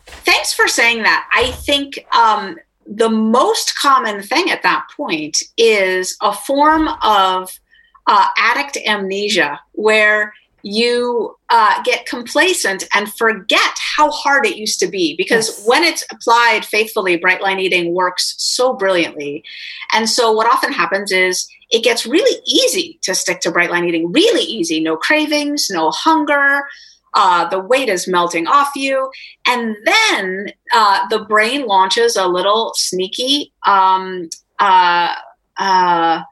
Thanks 0.06 0.52
for 0.52 0.66
saying 0.66 1.04
that. 1.04 1.28
I 1.32 1.52
think 1.52 2.04
um, 2.12 2.56
the 2.86 3.08
most 3.08 3.78
common 3.78 4.22
thing 4.22 4.50
at 4.50 4.62
that 4.64 4.88
point 4.96 5.42
is 5.56 6.16
a 6.20 6.32
form 6.32 6.88
of 7.02 7.52
uh, 8.06 8.28
addict 8.36 8.76
amnesia, 8.86 9.60
where 9.72 10.32
you 10.62 11.36
uh, 11.50 11.82
get 11.82 12.06
complacent 12.06 12.84
and 12.94 13.12
forget 13.14 13.78
how 13.96 14.10
hard 14.10 14.46
it 14.46 14.56
used 14.56 14.78
to 14.80 14.86
be 14.86 15.16
because 15.16 15.48
yes. 15.48 15.66
when 15.66 15.82
it's 15.82 16.04
applied 16.10 16.64
faithfully 16.64 17.16
bright 17.16 17.42
line 17.42 17.58
eating 17.58 17.94
works 17.94 18.34
so 18.38 18.72
brilliantly 18.72 19.42
and 19.92 20.08
so 20.08 20.30
what 20.32 20.46
often 20.46 20.72
happens 20.72 21.10
is 21.10 21.48
it 21.70 21.82
gets 21.82 22.06
really 22.06 22.40
easy 22.46 22.98
to 23.02 23.14
stick 23.14 23.40
to 23.40 23.50
bright 23.50 23.70
line 23.70 23.84
eating 23.84 24.10
really 24.12 24.44
easy 24.44 24.80
no 24.80 24.96
cravings 24.96 25.68
no 25.70 25.90
hunger 25.90 26.62
uh, 27.14 27.46
the 27.48 27.60
weight 27.60 27.90
is 27.90 28.08
melting 28.08 28.46
off 28.46 28.70
you 28.76 29.10
and 29.46 29.76
then 29.84 30.46
uh, 30.72 31.06
the 31.08 31.24
brain 31.24 31.66
launches 31.66 32.16
a 32.16 32.26
little 32.26 32.72
sneaky 32.76 33.52
um, 33.66 34.28
uh, 34.60 35.14
uh 35.58 36.22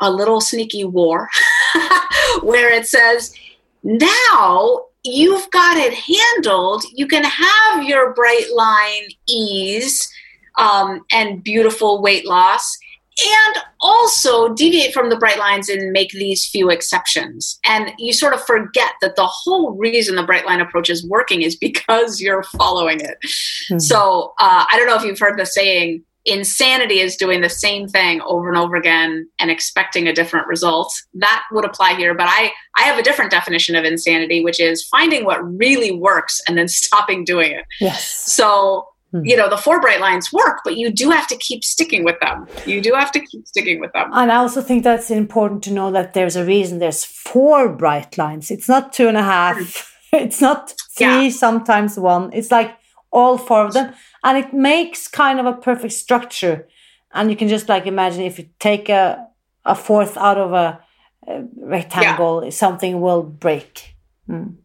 a 0.00 0.10
little 0.10 0.40
sneaky 0.40 0.84
war 0.84 1.28
where 2.42 2.72
it 2.72 2.86
says, 2.86 3.34
now 3.82 4.84
you've 5.04 5.50
got 5.50 5.76
it 5.76 5.94
handled. 5.94 6.84
You 6.94 7.06
can 7.06 7.24
have 7.24 7.84
your 7.84 8.14
bright 8.14 8.52
line 8.54 9.08
ease 9.28 10.10
um, 10.58 11.04
and 11.12 11.42
beautiful 11.42 12.02
weight 12.02 12.26
loss 12.26 12.76
and 13.22 13.64
also 13.80 14.54
deviate 14.54 14.94
from 14.94 15.10
the 15.10 15.16
bright 15.16 15.38
lines 15.38 15.68
and 15.68 15.92
make 15.92 16.10
these 16.12 16.46
few 16.46 16.70
exceptions. 16.70 17.58
And 17.66 17.92
you 17.98 18.12
sort 18.12 18.34
of 18.34 18.42
forget 18.44 18.92
that 19.00 19.16
the 19.16 19.26
whole 19.26 19.76
reason 19.76 20.16
the 20.16 20.22
bright 20.22 20.46
line 20.46 20.60
approach 20.60 20.88
is 20.88 21.06
working 21.06 21.42
is 21.42 21.56
because 21.56 22.20
you're 22.20 22.42
following 22.44 23.00
it. 23.00 23.18
Mm-hmm. 23.22 23.78
So 23.78 24.32
uh, 24.38 24.64
I 24.70 24.76
don't 24.76 24.86
know 24.86 24.96
if 24.96 25.02
you've 25.02 25.18
heard 25.18 25.38
the 25.38 25.46
saying, 25.46 26.02
insanity 26.24 27.00
is 27.00 27.16
doing 27.16 27.40
the 27.40 27.48
same 27.48 27.88
thing 27.88 28.20
over 28.22 28.48
and 28.48 28.58
over 28.58 28.76
again 28.76 29.26
and 29.38 29.50
expecting 29.50 30.06
a 30.06 30.12
different 30.12 30.46
result. 30.46 30.92
That 31.14 31.44
would 31.52 31.64
apply 31.64 31.94
here 31.94 32.14
but 32.14 32.28
i 32.28 32.52
i 32.76 32.82
have 32.82 32.98
a 32.98 33.02
different 33.02 33.30
definition 33.30 33.74
of 33.74 33.84
insanity 33.84 34.44
which 34.44 34.60
is 34.60 34.84
finding 34.84 35.24
what 35.24 35.40
really 35.58 35.92
works 35.92 36.40
and 36.46 36.58
then 36.58 36.68
stopping 36.80 37.24
doing 37.24 37.52
it. 37.52 37.64
Yes. 37.80 38.08
So 38.08 38.86
hmm. 39.12 39.24
you 39.24 39.36
know 39.36 39.48
the 39.48 39.56
four 39.56 39.80
bright 39.80 40.00
lines 40.00 40.32
work 40.32 40.58
but 40.64 40.76
you 40.76 40.90
do 40.90 41.10
have 41.10 41.26
to 41.28 41.36
keep 41.36 41.64
sticking 41.64 42.04
with 42.04 42.18
them. 42.20 42.46
You 42.66 42.80
do 42.82 42.92
have 42.92 43.12
to 43.12 43.20
keep 43.20 43.46
sticking 43.46 43.80
with 43.80 43.92
them. 43.92 44.10
And 44.12 44.30
i 44.30 44.36
also 44.36 44.60
think 44.60 44.84
that's 44.84 45.10
important 45.10 45.62
to 45.64 45.72
know 45.72 45.90
that 45.90 46.12
there's 46.12 46.36
a 46.36 46.44
reason 46.44 46.78
there's 46.78 47.04
four 47.04 47.68
bright 47.68 48.18
lines. 48.18 48.50
It's 48.50 48.68
not 48.68 48.92
two 48.92 49.08
and 49.08 49.16
a 49.16 49.22
half. 49.22 49.86
It's 50.12 50.40
not 50.40 50.74
three 50.98 51.26
yeah. 51.26 51.30
sometimes 51.30 51.96
one. 51.96 52.32
It's 52.32 52.50
like 52.50 52.76
all 53.12 53.38
four 53.38 53.64
of 53.64 53.72
them, 53.72 53.92
and 54.24 54.38
it 54.38 54.52
makes 54.52 55.08
kind 55.08 55.40
of 55.40 55.46
a 55.46 55.52
perfect 55.52 55.92
structure. 55.92 56.68
And 57.12 57.30
you 57.30 57.36
can 57.36 57.48
just 57.48 57.68
like 57.68 57.86
imagine 57.86 58.22
if 58.22 58.38
you 58.38 58.48
take 58.58 58.88
a 58.88 59.26
a 59.64 59.74
fourth 59.74 60.16
out 60.16 60.38
of 60.38 60.52
a, 60.52 60.80
a 61.26 61.44
rectangle, 61.56 62.44
yeah. 62.44 62.50
something 62.50 63.00
will 63.00 63.22
break. 63.22 63.94
Mm. 64.28 64.56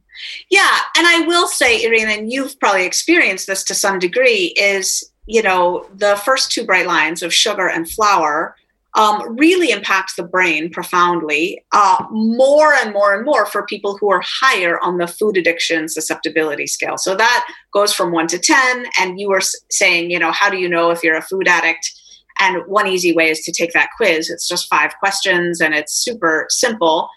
Yeah, 0.49 0.77
and 0.95 1.05
I 1.05 1.25
will 1.27 1.47
say, 1.47 1.85
Irene, 1.85 2.07
and 2.07 2.31
you've 2.31 2.57
probably 2.59 2.85
experienced 2.85 3.47
this 3.47 3.63
to 3.65 3.73
some 3.73 3.99
degree, 3.99 4.53
is 4.57 5.11
you 5.25 5.41
know 5.41 5.87
the 5.93 6.15
first 6.23 6.51
two 6.51 6.65
bright 6.65 6.87
lines 6.87 7.23
of 7.23 7.33
sugar 7.33 7.67
and 7.67 7.89
flour 7.89 8.55
um, 8.95 9.35
really 9.35 9.71
impact 9.71 10.13
the 10.15 10.23
brain 10.23 10.71
profoundly 10.71 11.63
uh, 11.73 12.03
more 12.11 12.73
and 12.73 12.93
more 12.93 13.13
and 13.13 13.25
more 13.25 13.45
for 13.45 13.65
people 13.65 13.97
who 13.97 14.09
are 14.09 14.23
higher 14.23 14.79
on 14.79 14.97
the 14.97 15.07
food 15.07 15.37
addiction 15.37 15.89
susceptibility 15.89 16.65
scale. 16.65 16.97
So 16.97 17.15
that 17.15 17.47
goes 17.73 17.93
from 17.93 18.11
one 18.11 18.27
to 18.27 18.39
10. 18.39 18.85
And 18.99 19.19
you 19.19 19.29
were 19.29 19.41
saying, 19.69 20.11
you 20.11 20.19
know, 20.19 20.31
how 20.31 20.49
do 20.49 20.57
you 20.57 20.69
know 20.69 20.91
if 20.91 21.03
you're 21.03 21.17
a 21.17 21.21
food 21.21 21.47
addict? 21.47 21.91
And 22.39 22.63
one 22.67 22.87
easy 22.87 23.13
way 23.13 23.29
is 23.29 23.41
to 23.41 23.51
take 23.51 23.73
that 23.73 23.89
quiz. 23.97 24.29
It's 24.29 24.47
just 24.47 24.69
five 24.69 24.93
questions 24.99 25.59
and 25.59 25.73
it's 25.73 25.93
super 25.93 26.47
simple. 26.49 27.09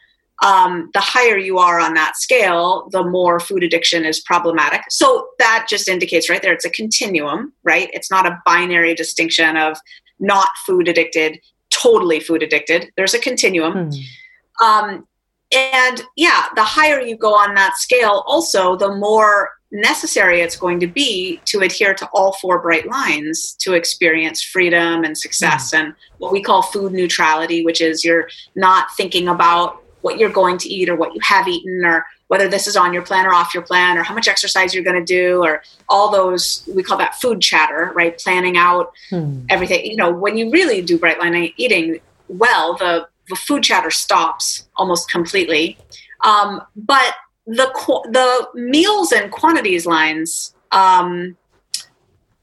Um, 0.45 0.91
the 0.95 1.01
higher 1.01 1.37
you 1.37 1.59
are 1.59 1.81
on 1.81 1.95
that 1.95 2.17
scale, 2.17 2.89
the 2.91 3.03
more 3.03 3.41
food 3.41 3.65
addiction 3.65 4.05
is 4.05 4.21
problematic. 4.21 4.83
So 4.89 5.29
that 5.41 5.67
just 5.69 5.89
indicates 5.89 6.31
right 6.31 6.43
there, 6.43 6.53
it's 6.53 6.65
a 6.65 6.71
continuum, 6.71 7.53
right? 7.65 7.91
It's 7.93 8.11
not 8.11 8.27
a 8.27 8.41
binary 8.47 8.95
distinction 8.95 9.57
of 9.57 9.79
not 10.21 10.49
food 10.65 10.89
addicted 10.89 11.41
totally 11.81 12.21
food 12.21 12.43
addicted. 12.43 12.91
There's 12.97 13.15
a 13.15 13.19
continuum. 13.19 13.91
Hmm. 13.91 14.65
Um, 14.65 15.09
and 15.55 16.03
yeah, 16.17 16.47
the 16.55 16.63
higher 16.63 17.01
you 17.01 17.17
go 17.17 17.35
on 17.35 17.55
that 17.55 17.77
scale, 17.77 18.23
also, 18.27 18.77
the 18.77 18.95
more 18.95 19.51
necessary 19.71 20.41
it's 20.41 20.57
going 20.57 20.81
to 20.81 20.87
be 20.87 21.41
to 21.45 21.61
adhere 21.61 21.95
to 21.95 22.09
all 22.15 22.33
four 22.35 22.61
bright 22.61 22.87
lines 22.87 23.55
to 23.61 23.75
experience 23.75 24.43
freedom 24.43 25.05
and 25.05 25.17
success 25.17 25.73
mm. 25.73 25.79
and 25.79 25.95
what 26.19 26.33
we 26.33 26.43
call 26.43 26.63
food 26.63 26.93
neutrality, 26.93 27.65
which 27.65 27.81
is 27.81 28.05
you're 28.05 28.29
not 28.55 28.89
thinking 28.97 29.29
about 29.29 29.83
what 30.01 30.19
you're 30.19 30.31
going 30.31 30.57
to 30.57 30.69
eat 30.69 30.89
or 30.89 30.97
what 30.97 31.15
you 31.15 31.21
have 31.23 31.47
eaten 31.49 31.85
or 31.85 32.07
whether 32.29 32.47
this 32.47 32.67
is 32.67 32.77
on 32.77 32.93
your 32.93 33.03
plan 33.03 33.27
or 33.27 33.35
off 33.35 33.53
your 33.53 33.63
plan 33.63 33.99
or 33.99 34.03
how 34.03 34.15
much 34.15 34.29
exercise 34.29 34.73
you're 34.73 34.85
going 34.85 34.99
to 34.99 35.05
do 35.05 35.43
or 35.43 35.63
all 35.89 36.11
those 36.11 36.67
we 36.75 36.83
call 36.83 36.97
that 36.97 37.15
food 37.17 37.41
chatter 37.41 37.93
right 37.95 38.19
planning 38.19 38.57
out 38.57 38.93
hmm. 39.11 39.45
everything 39.49 39.85
you 39.85 39.97
know 39.97 40.13
when 40.13 40.39
you 40.39 40.51
really 40.51 40.81
do 40.81 40.99
bright 40.99 41.19
line 41.19 41.53
eating 41.57 41.99
well 42.29 42.77
the 42.77 43.07
the 43.29 43.37
food 43.37 43.63
chatter 43.63 43.91
stops 43.91 44.69
almost 44.77 45.11
completely 45.11 45.77
um, 46.25 46.63
but 46.77 47.15
the 47.47 47.67
the 48.11 48.49
meals 48.55 49.13
and 49.13 49.31
quantities 49.33 49.87
lines 49.87 50.55
um, 50.71 51.37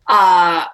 uh, 0.07 0.65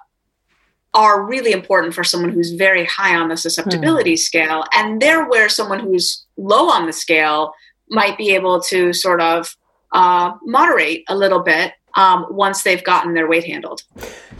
are 0.94 1.22
really 1.22 1.52
important 1.52 1.94
for 1.94 2.04
someone 2.04 2.30
who's 2.30 2.52
very 2.52 2.84
high 2.84 3.16
on 3.16 3.28
the 3.28 3.36
susceptibility 3.36 4.12
hmm. 4.12 4.16
scale 4.16 4.64
and 4.72 5.00
they're 5.00 5.26
where 5.28 5.48
someone 5.48 5.80
who's 5.80 6.24
low 6.36 6.68
on 6.68 6.86
the 6.86 6.92
scale 6.92 7.52
might 7.92 8.16
be 8.18 8.34
able 8.34 8.60
to 8.60 8.92
sort 8.92 9.20
of 9.20 9.56
uh, 9.92 10.32
moderate 10.42 11.04
a 11.08 11.14
little 11.14 11.42
bit 11.42 11.74
um, 11.94 12.26
once 12.30 12.62
they've 12.62 12.82
gotten 12.82 13.14
their 13.14 13.28
weight 13.28 13.44
handled. 13.44 13.82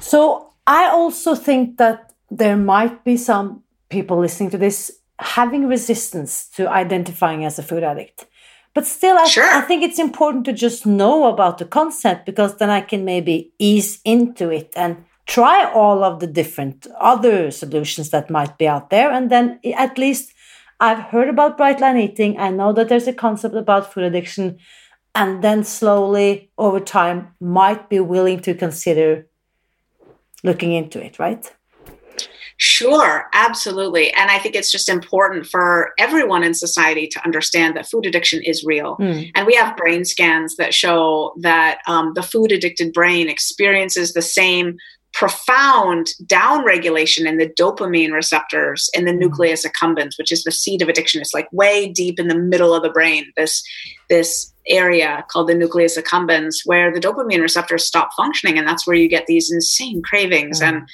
So 0.00 0.50
I 0.66 0.86
also 0.86 1.34
think 1.34 1.76
that 1.76 2.12
there 2.30 2.56
might 2.56 3.04
be 3.04 3.16
some 3.16 3.62
people 3.90 4.18
listening 4.18 4.50
to 4.50 4.58
this 4.58 4.90
having 5.18 5.68
resistance 5.68 6.48
to 6.56 6.68
identifying 6.68 7.44
as 7.44 7.58
a 7.58 7.62
food 7.62 7.84
addict. 7.84 8.26
But 8.74 8.86
still, 8.86 9.18
I, 9.18 9.24
sure. 9.24 9.44
I 9.44 9.60
think 9.60 9.82
it's 9.82 9.98
important 9.98 10.46
to 10.46 10.52
just 10.52 10.86
know 10.86 11.26
about 11.26 11.58
the 11.58 11.66
concept 11.66 12.24
because 12.24 12.56
then 12.56 12.70
I 12.70 12.80
can 12.80 13.04
maybe 13.04 13.52
ease 13.58 14.00
into 14.04 14.48
it 14.48 14.72
and 14.74 15.04
try 15.26 15.70
all 15.70 16.02
of 16.02 16.20
the 16.20 16.26
different 16.26 16.86
other 16.98 17.50
solutions 17.50 18.10
that 18.10 18.30
might 18.30 18.56
be 18.56 18.66
out 18.66 18.88
there. 18.88 19.10
And 19.10 19.30
then 19.30 19.60
at 19.76 19.98
least 19.98 20.32
I've 20.82 20.98
heard 20.98 21.28
about 21.28 21.56
bright 21.56 21.80
line 21.80 21.96
eating. 21.96 22.40
I 22.40 22.50
know 22.50 22.72
that 22.72 22.88
there's 22.88 23.06
a 23.06 23.12
concept 23.12 23.54
about 23.54 23.92
food 23.92 24.02
addiction, 24.02 24.58
and 25.14 25.42
then 25.42 25.62
slowly 25.62 26.50
over 26.58 26.80
time 26.80 27.28
might 27.40 27.88
be 27.88 28.00
willing 28.00 28.40
to 28.40 28.52
consider 28.52 29.28
looking 30.42 30.72
into 30.72 31.00
it, 31.00 31.20
right? 31.20 31.48
Sure, 32.56 33.28
absolutely. 33.32 34.12
And 34.14 34.28
I 34.28 34.38
think 34.40 34.56
it's 34.56 34.72
just 34.72 34.88
important 34.88 35.46
for 35.46 35.92
everyone 35.98 36.42
in 36.42 36.52
society 36.52 37.06
to 37.08 37.24
understand 37.24 37.76
that 37.76 37.88
food 37.88 38.04
addiction 38.04 38.42
is 38.42 38.64
real. 38.64 38.96
Mm. 38.96 39.30
And 39.36 39.46
we 39.46 39.54
have 39.54 39.76
brain 39.76 40.04
scans 40.04 40.56
that 40.56 40.74
show 40.74 41.32
that 41.42 41.78
um, 41.86 42.12
the 42.14 42.22
food 42.24 42.50
addicted 42.50 42.92
brain 42.92 43.28
experiences 43.28 44.14
the 44.14 44.22
same 44.22 44.78
profound 45.12 46.08
downregulation 46.24 47.26
in 47.26 47.36
the 47.36 47.48
dopamine 47.48 48.12
receptors 48.12 48.88
in 48.94 49.04
the 49.04 49.12
mm. 49.12 49.18
nucleus 49.18 49.66
accumbens, 49.66 50.16
which 50.16 50.32
is 50.32 50.42
the 50.44 50.50
seat 50.50 50.80
of 50.80 50.88
addiction. 50.88 51.20
It's 51.20 51.34
like 51.34 51.48
way 51.52 51.88
deep 51.88 52.18
in 52.18 52.28
the 52.28 52.38
middle 52.38 52.74
of 52.74 52.82
the 52.82 52.90
brain, 52.90 53.26
this, 53.36 53.62
this 54.08 54.52
area 54.68 55.24
called 55.28 55.48
the 55.48 55.54
nucleus 55.54 55.98
accumbens, 55.98 56.56
where 56.64 56.92
the 56.92 57.00
dopamine 57.00 57.42
receptors 57.42 57.84
stop 57.84 58.10
functioning. 58.16 58.58
And 58.58 58.66
that's 58.66 58.86
where 58.86 58.96
you 58.96 59.08
get 59.08 59.26
these 59.26 59.52
insane 59.52 60.02
cravings 60.02 60.60
mm. 60.60 60.68
and 60.68 60.88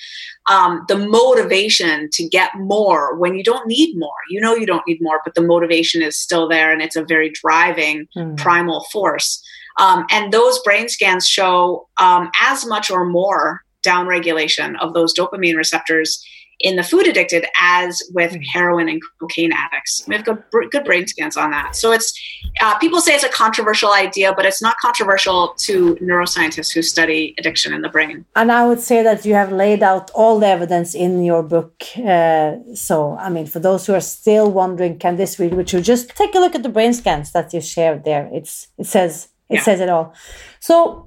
um, 0.50 0.84
the 0.88 0.98
motivation 0.98 2.08
to 2.14 2.28
get 2.28 2.50
more 2.56 3.14
when 3.16 3.34
you 3.34 3.44
don't 3.44 3.68
need 3.68 3.96
more. 3.96 4.10
You 4.30 4.40
know, 4.40 4.54
you 4.54 4.66
don't 4.66 4.86
need 4.86 5.00
more, 5.00 5.20
but 5.24 5.34
the 5.34 5.42
motivation 5.42 6.02
is 6.02 6.16
still 6.16 6.48
there. 6.48 6.72
And 6.72 6.82
it's 6.82 6.96
a 6.96 7.04
very 7.04 7.30
driving 7.30 8.08
mm. 8.16 8.36
primal 8.36 8.84
force. 8.90 9.42
Um, 9.78 10.06
and 10.10 10.32
those 10.32 10.58
brain 10.60 10.88
scans 10.88 11.26
show 11.26 11.88
um, 11.98 12.30
as 12.40 12.66
much 12.66 12.90
or 12.90 13.04
more 13.04 13.62
downregulation 13.86 14.78
of 14.80 14.94
those 14.94 15.14
dopamine 15.14 15.56
receptors 15.56 16.24
in 16.60 16.74
the 16.74 16.82
food 16.82 17.06
addicted 17.06 17.46
as 17.60 18.02
with 18.14 18.32
hmm. 18.32 18.40
heroin 18.52 18.88
and 18.88 19.00
cocaine 19.20 19.52
addicts. 19.52 20.04
We've 20.08 20.24
got 20.24 20.50
good 20.50 20.84
brain 20.84 21.06
scans 21.06 21.36
on 21.36 21.50
that. 21.52 21.76
So 21.76 21.92
it's 21.92 22.12
uh, 22.60 22.76
people 22.78 23.00
say 23.00 23.14
it's 23.14 23.24
a 23.24 23.28
controversial 23.28 23.92
idea, 23.92 24.32
but 24.34 24.44
it's 24.44 24.60
not 24.60 24.76
controversial 24.78 25.54
to 25.58 25.94
neuroscientists 25.96 26.72
who 26.72 26.82
study 26.82 27.34
addiction 27.38 27.72
in 27.72 27.82
the 27.82 27.88
brain. 27.88 28.24
And 28.34 28.50
I 28.50 28.66
would 28.66 28.80
say 28.80 29.02
that 29.02 29.24
you 29.24 29.34
have 29.34 29.52
laid 29.52 29.82
out 29.82 30.10
all 30.14 30.40
the 30.40 30.48
evidence 30.48 30.94
in 30.94 31.22
your 31.22 31.42
book. 31.42 31.82
Uh, 31.96 32.56
so 32.74 33.16
I 33.18 33.30
mean, 33.30 33.46
for 33.46 33.60
those 33.60 33.86
who 33.86 33.94
are 33.94 34.00
still 34.00 34.50
wondering, 34.50 34.98
can 34.98 35.16
this 35.16 35.38
read 35.38 35.54
with 35.54 35.72
you? 35.72 35.80
Just 35.80 36.10
take 36.10 36.34
a 36.34 36.38
look 36.38 36.54
at 36.54 36.62
the 36.62 36.68
brain 36.68 36.92
scans 36.92 37.32
that 37.32 37.52
you 37.54 37.60
shared 37.60 38.04
there. 38.04 38.28
It's 38.32 38.68
it 38.78 38.86
says 38.86 39.28
it 39.48 39.56
yeah. 39.56 39.62
says 39.62 39.80
it 39.80 39.88
all. 39.88 40.14
So. 40.60 41.04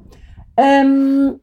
Um, 0.57 1.40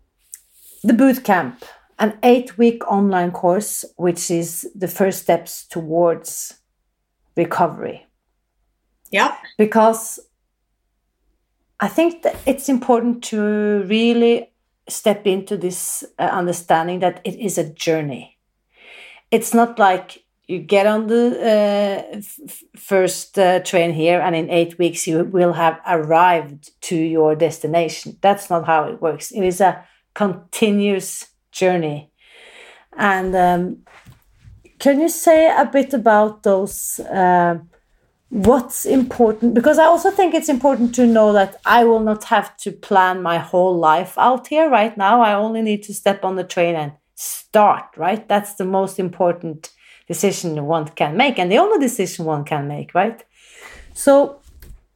the 0.82 0.92
boot 0.92 1.24
camp, 1.24 1.64
an 1.98 2.18
eight 2.22 2.56
week 2.58 2.86
online 2.90 3.30
course, 3.30 3.84
which 3.96 4.30
is 4.30 4.70
the 4.74 4.88
first 4.88 5.22
steps 5.22 5.66
towards 5.66 6.58
recovery. 7.36 8.06
Yeah. 9.10 9.36
Because 9.56 10.20
I 11.80 11.88
think 11.88 12.22
that 12.22 12.36
it's 12.46 12.68
important 12.68 13.22
to 13.24 13.84
really 13.86 14.52
step 14.88 15.26
into 15.26 15.56
this 15.56 16.04
uh, 16.18 16.22
understanding 16.22 17.00
that 17.00 17.20
it 17.24 17.36
is 17.36 17.58
a 17.58 17.68
journey. 17.72 18.38
It's 19.30 19.54
not 19.54 19.78
like 19.78 20.24
you 20.46 20.58
get 20.58 20.86
on 20.86 21.08
the 21.08 22.08
uh, 22.14 22.20
first 22.76 23.38
uh, 23.38 23.60
train 23.60 23.92
here 23.92 24.18
and 24.18 24.34
in 24.34 24.50
eight 24.50 24.78
weeks 24.78 25.06
you 25.06 25.24
will 25.24 25.52
have 25.52 25.78
arrived 25.86 26.70
to 26.82 26.96
your 26.96 27.36
destination. 27.36 28.16
That's 28.22 28.48
not 28.48 28.66
how 28.66 28.84
it 28.84 29.02
works. 29.02 29.30
It 29.30 29.42
is 29.42 29.60
a 29.60 29.84
continuous 30.18 31.28
journey. 31.52 32.10
And 32.96 33.36
um, 33.36 33.76
can 34.80 35.00
you 35.00 35.08
say 35.08 35.46
a 35.46 35.64
bit 35.64 35.94
about 35.94 36.42
those? 36.42 36.98
Uh, 36.98 37.58
what's 38.30 38.84
important? 38.84 39.54
Because 39.54 39.78
I 39.78 39.84
also 39.84 40.10
think 40.10 40.34
it's 40.34 40.48
important 40.48 40.92
to 40.96 41.06
know 41.06 41.32
that 41.32 41.60
I 41.64 41.84
will 41.84 42.00
not 42.00 42.24
have 42.24 42.56
to 42.64 42.72
plan 42.72 43.22
my 43.22 43.38
whole 43.38 43.78
life 43.78 44.18
out 44.18 44.48
here 44.48 44.68
right 44.68 44.96
now. 44.96 45.20
I 45.20 45.34
only 45.34 45.62
need 45.62 45.84
to 45.84 45.94
step 45.94 46.24
on 46.24 46.34
the 46.34 46.44
train 46.54 46.74
and 46.74 46.92
start, 47.14 47.86
right? 47.96 48.28
That's 48.28 48.54
the 48.54 48.64
most 48.64 48.98
important 48.98 49.70
decision 50.08 50.66
one 50.66 50.88
can 50.88 51.16
make, 51.16 51.38
and 51.38 51.52
the 51.52 51.58
only 51.58 51.78
decision 51.78 52.24
one 52.24 52.44
can 52.44 52.66
make, 52.66 52.92
right? 52.92 53.22
So, 53.94 54.37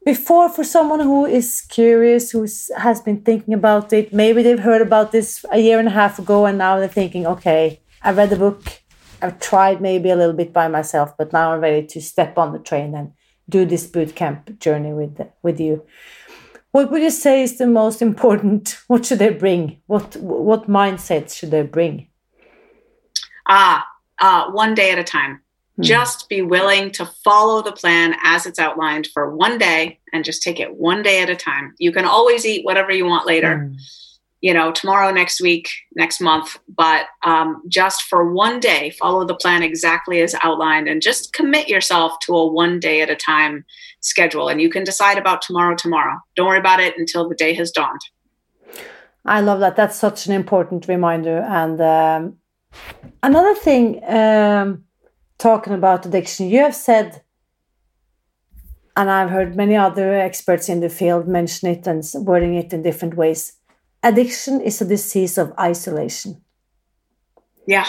before 0.05 0.49
for 0.49 0.65
someone 0.65 1.01
who 1.01 1.25
is 1.27 1.61
curious 1.69 2.31
who 2.31 2.47
has 2.77 3.01
been 3.01 3.21
thinking 3.21 3.55
about 3.55 3.93
it 3.93 4.13
maybe 4.13 4.43
they've 4.43 4.67
heard 4.71 4.83
about 4.83 5.13
this 5.13 5.45
a 5.53 5.59
year 5.59 5.79
and 5.79 5.89
a 5.89 5.93
half 5.93 6.19
ago 6.19 6.47
and 6.47 6.59
now 6.59 6.79
they're 6.79 6.89
thinking 6.89 7.27
okay 7.27 7.81
i 8.03 8.13
read 8.13 8.31
the 8.31 8.37
book. 8.37 8.81
I've 9.23 9.39
tried 9.39 9.81
maybe 9.81 10.11
a 10.11 10.17
little 10.17 10.35
bit 10.35 10.53
by 10.53 10.67
myself 10.67 11.17
but 11.17 11.33
now 11.33 11.53
i'm 11.53 11.61
ready 11.61 11.87
to 11.87 12.01
step 12.01 12.37
on 12.37 12.53
the 12.53 12.59
train 12.59 12.95
and 12.95 13.13
do 13.49 13.65
this 13.65 13.87
boot 13.87 14.15
camp 14.15 14.59
journey 14.59 14.93
with 14.93 15.21
with 15.43 15.61
you. 15.61 15.85
What 16.73 16.91
would 16.91 17.03
you 17.03 17.11
say 17.11 17.43
is 17.43 17.59
the 17.59 17.67
most 17.67 18.03
important? 18.03 18.79
What 18.87 19.07
should 19.07 19.19
they 19.19 19.31
bring? 19.31 19.81
What 19.87 20.17
what 20.17 20.69
mindset 20.69 21.35
should 21.35 21.51
they 21.51 21.63
bring? 21.63 22.09
Ah 23.47 23.87
uh, 24.19 24.51
one 24.51 24.75
day 24.75 24.91
at 24.91 24.99
a 24.99 25.05
time 25.05 25.43
Hmm. 25.83 25.87
Just 25.87 26.29
be 26.29 26.43
willing 26.43 26.93
to 26.93 27.07
follow 27.25 27.61
the 27.61 27.73
plan 27.73 28.15
as 28.23 28.47
it's 28.47 28.61
outlined 28.61 29.09
for 29.13 29.35
one 29.35 29.59
day 29.59 29.99
and 30.13 30.25
just 30.25 30.43
take 30.43 30.61
it 30.61 30.77
one 30.77 31.03
day 31.03 31.23
at 31.23 31.31
a 31.31 31.37
time. 31.37 31.75
You 31.79 31.91
can 31.91 32.05
always 32.05 32.47
eat 32.47 32.65
whatever 32.65 32.93
you 32.93 33.05
want 33.05 33.27
later. 33.27 33.69
Mm. 33.71 33.77
you 34.41 34.53
know, 34.53 34.73
tomorrow, 34.73 35.13
next 35.13 35.41
week, 35.41 35.69
next 35.95 36.21
month, 36.21 36.59
but 36.67 37.07
um, 37.23 37.63
just 37.69 38.03
for 38.03 38.33
one 38.33 38.59
day, 38.59 38.91
follow 38.91 39.25
the 39.25 39.37
plan 39.37 39.63
exactly 39.63 40.21
as 40.21 40.35
outlined 40.43 40.89
and 40.89 41.01
just 41.01 41.33
commit 41.33 41.69
yourself 41.69 42.19
to 42.23 42.35
a 42.35 42.53
one 42.53 42.81
day 42.81 43.03
at 43.03 43.09
a 43.09 43.15
time 43.15 43.65
schedule. 44.01 44.49
And 44.49 44.61
you 44.61 44.69
can 44.69 44.83
decide 44.83 45.17
about 45.17 45.43
tomorrow 45.43 45.77
tomorrow. 45.77 46.19
Don't 46.35 46.49
worry 46.49 46.59
about 46.59 46.81
it 46.81 46.99
until 46.99 47.29
the 47.29 47.37
day 47.37 47.55
has 47.55 47.71
dawned. 47.71 48.01
I 49.25 49.41
love 49.41 49.61
that. 49.61 49.77
That's 49.77 49.97
such 49.97 50.27
an 50.27 50.33
important 50.33 50.89
reminder. 50.89 51.39
And 51.39 51.81
um, 51.81 52.39
another 53.23 53.55
thing, 53.55 54.03
um, 54.05 54.85
talking 55.43 55.75
about 55.75 56.07
addiction, 56.07 56.49
you 56.49 56.61
have 56.61 56.75
said, 56.75 57.23
and 58.97 59.11
I've 59.11 59.31
heard 59.31 59.57
many 59.57 59.77
other 59.77 60.15
experts 60.15 60.69
in 60.69 60.81
the 60.81 60.89
field 60.89 61.27
mention 61.27 61.69
it 61.69 61.87
and 61.87 62.05
wording 62.15 62.55
it 62.55 62.73
in 62.73 62.83
different 62.83 63.17
ways 63.17 63.59
addiction 64.03 64.61
is 64.61 64.81
a 64.81 64.85
disease 64.85 65.39
of 65.39 65.53
isolation. 65.59 66.43
Yeah. 67.67 67.87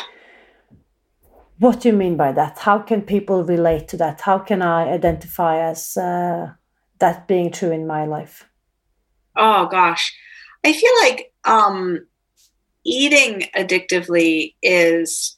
What 1.59 1.81
do 1.81 1.89
you 1.89 1.95
mean 1.95 2.17
by 2.17 2.31
that? 2.33 2.59
How 2.59 2.79
can 2.79 3.01
people 3.01 3.43
relate 3.43 3.87
to 3.89 3.97
that? 3.97 4.21
How 4.21 4.39
can 4.39 4.61
I 4.61 4.89
identify 4.89 5.59
as 5.59 5.97
uh, 5.97 6.51
that 6.99 7.27
being 7.27 7.51
true 7.51 7.71
in 7.71 7.87
my 7.87 8.05
life? 8.05 8.47
Oh 9.35 9.67
gosh, 9.67 10.15
I 10.63 10.73
feel 10.73 10.91
like 11.01 11.33
um, 11.45 12.05
eating 12.83 13.47
addictively 13.55 14.55
is 14.61 15.37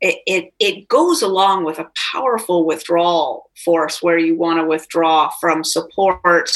it, 0.00 0.18
it 0.26 0.52
it 0.58 0.88
goes 0.88 1.22
along 1.22 1.64
with 1.64 1.78
a 1.78 1.90
powerful 2.12 2.64
withdrawal 2.64 3.50
force 3.64 4.02
where 4.02 4.18
you 4.18 4.36
want 4.36 4.58
to 4.58 4.66
withdraw 4.66 5.30
from 5.40 5.62
support 5.62 6.50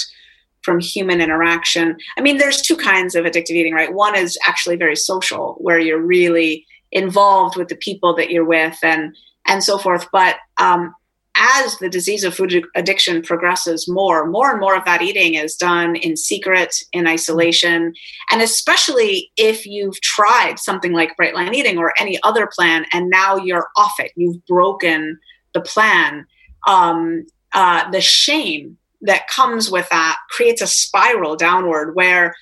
from 0.62 0.80
human 0.80 1.20
interaction. 1.20 1.96
I 2.16 2.22
mean, 2.22 2.38
there's 2.38 2.62
two 2.62 2.76
kinds 2.76 3.14
of 3.14 3.26
addictive 3.26 3.50
eating, 3.50 3.74
right? 3.74 3.92
One 3.92 4.16
is 4.16 4.38
actually 4.46 4.76
very 4.76 4.96
social, 4.96 5.57
where 5.59 5.78
you're 5.78 6.00
really 6.00 6.66
involved 6.90 7.57
with 7.57 7.68
the 7.68 7.76
people 7.76 8.14
that 8.16 8.30
you're 8.30 8.46
with 8.46 8.78
and 8.83 9.14
and 9.46 9.62
so 9.62 9.76
forth. 9.76 10.09
But 10.11 10.37
um, 10.57 10.94
as 11.37 11.79
the 11.79 11.88
disease 11.88 12.25
of 12.25 12.35
food 12.35 12.64
addiction 12.75 13.23
progresses 13.23 13.88
more, 13.88 14.27
more 14.27 14.51
and 14.51 14.61
more 14.61 14.77
of 14.77 14.85
that 14.85 15.03
eating 15.03 15.35
is 15.35 15.57
done 15.57 15.97
in 15.97 16.16
secret, 16.16 16.77
in 16.92 17.07
isolation. 17.07 17.92
And 18.31 18.42
especially 18.42 19.31
if 19.37 19.66
you've 19.66 20.01
tried 20.01 20.59
something 20.59 20.92
like 20.92 21.16
Bright 21.16 21.35
Line 21.35 21.55
Eating 21.55 21.79
or 21.79 21.92
any 22.01 22.23
other 22.23 22.49
plan, 22.55 22.87
and 22.92 23.11
now 23.11 23.37
you're 23.37 23.68
off 23.77 23.94
it, 23.99 24.12
you've 24.16 24.44
broken 24.47 25.18
the 25.55 25.61
plan, 25.61 26.27
um, 26.66 27.27
uh, 27.53 27.90
the 27.90 28.01
shame 28.01 28.77
that 29.03 29.29
comes 29.29 29.70
with 29.70 29.88
that 29.90 30.16
creates 30.31 30.62
a 30.62 30.66
spiral 30.66 31.37
downward 31.37 31.94
where 31.94 32.35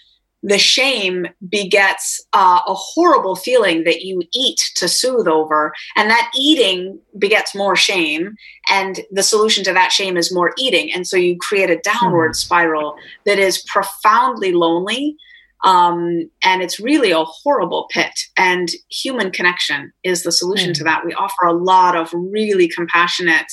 the 0.43 0.59
shame 0.59 1.27
begets 1.49 2.21
uh, 2.33 2.61
a 2.67 2.75
horrible 2.75 3.37
feeling 3.37 3.85
that 3.85 4.03
you 4.03 4.23
eat 4.33 4.61
to 4.77 4.89
soothe 4.89 5.29
over 5.29 5.73
and 5.97 6.11
that 6.11 6.31
eating 6.37 6.99
begets 7.19 7.55
more 7.55 7.77
shame 7.77 8.35
and 8.69 9.01
the 9.11 9.23
solution 9.23 9.63
to 9.65 9.73
that 9.73 9.93
shame 9.93 10.17
is 10.17 10.35
more 10.35 10.53
eating 10.59 10.93
and 10.93 11.07
so 11.07 11.17
you 11.17 11.37
create 11.39 11.71
a 11.71 11.81
downward 11.81 12.29
hmm. 12.29 12.35
spiral 12.35 12.95
that 13.25 13.39
is 13.39 13.63
profoundly 13.63 14.53
lonely 14.53 15.17
um, 15.65 16.29
and 16.43 16.61
it's 16.61 16.81
really 16.81 17.13
a 17.13 17.23
horrible 17.23 17.87
pit 17.93 18.13
and 18.37 18.69
human 18.91 19.31
connection 19.31 19.93
is 20.03 20.25
the 20.25 20.33
solution 20.33 20.71
mm. 20.71 20.75
to 20.75 20.83
that 20.83 21.07
we 21.07 21.15
offer 21.15 21.47
a 21.47 21.53
lot 21.53 21.97
of 21.97 22.11
really 22.13 22.67
compassionate 22.67 23.47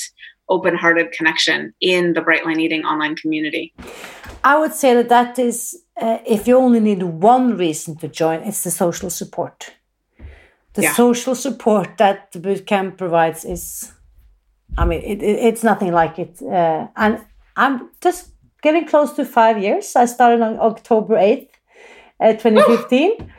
open 0.49 0.75
hearted 0.75 1.12
connection 1.12 1.73
in 1.80 2.13
the 2.13 2.21
Bright 2.21 2.45
Line 2.45 2.60
Eating 2.60 2.84
online 2.84 3.15
community. 3.15 3.73
I 4.43 4.58
would 4.58 4.73
say 4.73 4.93
that 4.95 5.10
that 5.10 5.38
is, 5.38 5.84
uh, 6.01 6.19
if 6.25 6.47
you 6.47 6.57
only 6.57 6.79
need 6.79 7.03
one 7.03 7.57
reason 7.57 7.97
to 7.97 8.07
join, 8.07 8.41
it's 8.41 8.63
the 8.63 8.71
social 8.71 9.09
support. 9.09 9.73
The 10.73 10.83
yeah. 10.83 10.93
social 10.93 11.35
support 11.35 11.97
that 11.97 12.31
the 12.31 12.39
bootcamp 12.39 12.97
provides 12.97 13.43
is, 13.43 13.91
I 14.77 14.85
mean, 14.85 15.01
it, 15.01 15.21
it, 15.21 15.39
it's 15.47 15.63
nothing 15.63 15.91
like 15.91 16.19
it. 16.19 16.41
Uh, 16.41 16.88
and 16.95 17.25
I'm 17.55 17.89
just 18.01 18.29
getting 18.62 18.88
close 18.88 19.13
to 19.13 19.25
five 19.25 19.57
years. 19.57 19.95
I 19.95 20.05
started 20.05 20.41
on 20.41 20.59
October 20.59 21.15
8th, 21.15 21.49
uh, 22.19 22.33
2015 22.33 23.31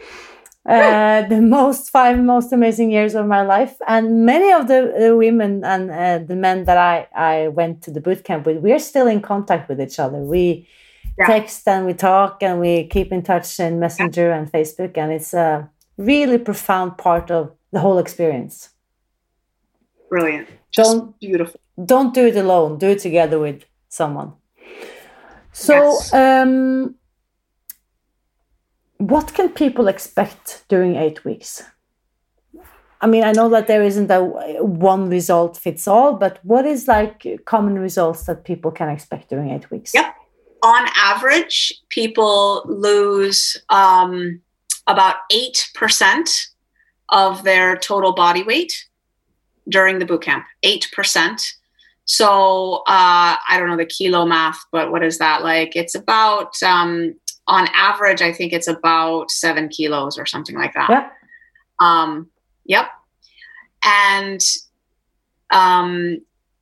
uh, 0.67 1.23
the 1.23 1.41
most 1.41 1.91
five 1.91 2.19
most 2.19 2.53
amazing 2.53 2.91
years 2.91 3.15
of 3.15 3.27
my 3.27 3.43
life 3.43 3.77
and 3.89 4.27
many 4.27 4.53
of 4.53 4.69
the, 4.69 5.15
women 5.17 5.65
and 5.65 5.91
uh, 5.91 6.19
the 6.19 6.37
men 6.37 6.65
that 6.65 6.77
I, 6.77 7.09
I 7.15 7.49
went 7.49 7.83
to 7.85 7.91
the 7.91 8.01
boot 8.01 8.25
camp 8.25 8.47
with 8.47 8.59
we're 8.59 8.79
still 8.79 9.07
in 9.07 9.23
contact 9.23 9.69
with 9.69 9.81
each 9.81 9.99
other 9.99 10.19
we 10.19 10.69
yeah. 11.21 11.27
text 11.27 11.69
and 11.69 11.87
we 11.87 11.95
talk 11.95 12.43
and 12.43 12.59
we 12.61 12.87
keep 12.89 13.13
in 13.13 13.23
touch 13.23 13.61
in 13.61 13.79
messenger 13.79 14.29
yeah. 14.29 14.39
and 14.39 14.51
facebook 14.51 14.97
and 14.97 15.13
it's 15.13 15.35
a 15.35 15.71
really 15.97 16.39
profound 16.39 16.97
part 16.99 17.31
of 17.31 17.53
the 17.73 17.81
whole 17.81 17.99
experience 17.99 18.71
brilliant 20.09 20.49
Just 20.71 20.91
don't 20.91 21.21
beautiful 21.21 21.61
don't 21.85 22.13
do 22.15 22.27
it 22.27 22.37
alone 22.37 22.79
do 22.79 22.89
it 22.89 22.99
together 22.99 23.39
with 23.39 23.65
someone 23.89 24.33
so 25.53 25.75
yes. 25.75 26.15
um 26.15 26.95
what 29.01 29.33
can 29.33 29.49
people 29.49 29.89
expect 29.89 30.65
during 30.69 30.97
eight 30.97 31.25
weeks? 31.25 31.63
I 33.01 33.07
mean, 33.07 33.25
I 33.25 33.33
know 33.33 33.49
that 33.49 33.67
there 33.67 33.83
isn't 33.83 34.11
a 34.11 34.23
one 34.63 35.09
result 35.09 35.57
fits 35.57 35.89
all, 35.89 36.17
but 36.17 36.39
what 36.43 36.67
is 36.67 36.87
like 36.87 37.27
common 37.47 37.79
results 37.79 38.25
that 38.25 38.45
people 38.45 38.71
can 38.71 38.91
expect 38.91 39.31
during 39.31 39.51
eight 39.51 39.71
weeks? 39.71 39.95
Yep. 39.95 40.15
On 40.63 40.87
average, 40.97 41.73
people 41.89 42.63
lose 42.67 43.57
um, 43.71 44.41
about 44.87 45.17
8% 45.33 46.47
of 47.09 47.43
their 47.45 47.77
total 47.77 48.13
body 48.13 48.43
weight 48.43 48.87
during 49.69 49.99
the 49.99 50.05
boot 50.05 50.23
camp. 50.23 50.45
8%. 50.65 51.41
So 52.05 52.83
uh, 52.87 53.37
I 53.49 53.57
don't 53.59 53.69
know 53.69 53.77
the 53.77 53.87
kilo 53.87 54.27
math, 54.27 54.59
but 54.73 54.91
what 54.91 55.05
is 55.05 55.19
that 55.19 55.43
like? 55.43 55.77
It's 55.77 55.95
about 55.95 56.61
um, 56.63 57.15
on 57.47 57.69
average, 57.75 58.21
I 58.23 58.33
think 58.33 58.53
it's 58.53 58.69
about 58.69 59.31
seven 59.31 59.69
kilos 59.69 60.19
or 60.19 60.27
something 60.27 60.57
like 60.57 60.75
that. 60.75 60.91
Yep. 60.91 61.13
Um, 61.81 62.29
yep. 62.65 62.87
And 63.85 64.41
um, 65.51 66.21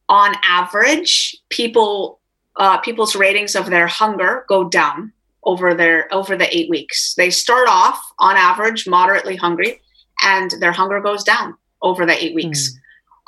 on 0.08 0.34
average, 0.42 1.36
people 1.48 2.17
uh, 2.58 2.78
people's 2.78 3.16
ratings 3.16 3.54
of 3.54 3.70
their 3.70 3.86
hunger 3.86 4.44
go 4.48 4.68
down 4.68 5.12
over 5.44 5.74
their 5.74 6.12
over 6.12 6.36
the 6.36 6.54
eight 6.56 6.68
weeks. 6.68 7.14
They 7.14 7.30
start 7.30 7.68
off 7.68 8.00
on 8.18 8.36
average 8.36 8.86
moderately 8.86 9.36
hungry, 9.36 9.80
and 10.22 10.50
their 10.60 10.72
hunger 10.72 11.00
goes 11.00 11.24
down 11.24 11.56
over 11.82 12.04
the 12.04 12.22
eight 12.22 12.34
weeks. 12.34 12.70
Mm. 12.70 12.74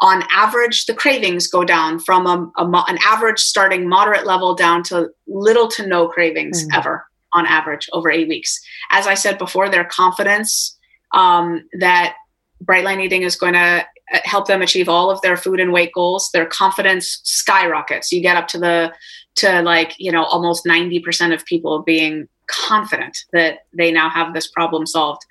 On 0.03 0.25
average, 0.33 0.87
the 0.87 0.95
cravings 0.95 1.47
go 1.47 1.63
down 1.63 2.01
from 2.01 2.27
a, 2.27 2.51
a, 2.59 2.85
an 2.89 2.99
average 3.05 3.39
starting 3.39 3.89
moderate 3.89 4.27
level 4.27 4.55
down 4.55 4.83
to 4.85 5.11
little 5.27 5.69
to 5.69 5.87
no 5.87 6.09
cravings 6.09 6.67
mm. 6.67 6.77
ever 6.77 7.07
on 7.33 7.47
average 7.47 7.89
over 7.93 8.11
eight 8.11 8.29
weeks. 8.29 8.61
As 8.91 9.07
I 9.07 9.15
said 9.15 9.39
before, 9.39 9.69
their 9.69 9.85
confidence 9.85 10.77
um, 11.13 11.65
that 11.79 12.17
Bright 12.61 12.85
Line 12.85 13.01
Eating 13.01 13.23
is 13.23 13.37
going 13.37 13.55
to 13.55 13.87
help 14.11 14.47
them 14.47 14.63
achieve 14.63 14.89
all 14.89 15.11
of 15.11 15.21
their 15.23 15.37
food 15.37 15.61
and 15.61 15.73
weight 15.73 15.93
goals, 15.93 16.31
their 16.33 16.47
confidence 16.47 17.21
skyrockets. 17.25 18.11
You 18.13 18.21
get 18.21 18.37
up 18.37 18.49
to 18.49 18.59
the 18.59 18.93
to 19.37 19.63
like 19.63 19.95
you 19.99 20.11
know 20.11 20.25
almost 20.25 20.67
ninety 20.67 21.01
percent 21.01 21.33
of 21.33 21.45
people 21.45 21.83
being 21.83 22.29
confident 22.47 23.19
that 23.33 23.61
they 23.73 23.93
now 23.93 24.11
have 24.11 24.35
this 24.35 24.49
problem 24.49 24.87
solved. 24.87 25.25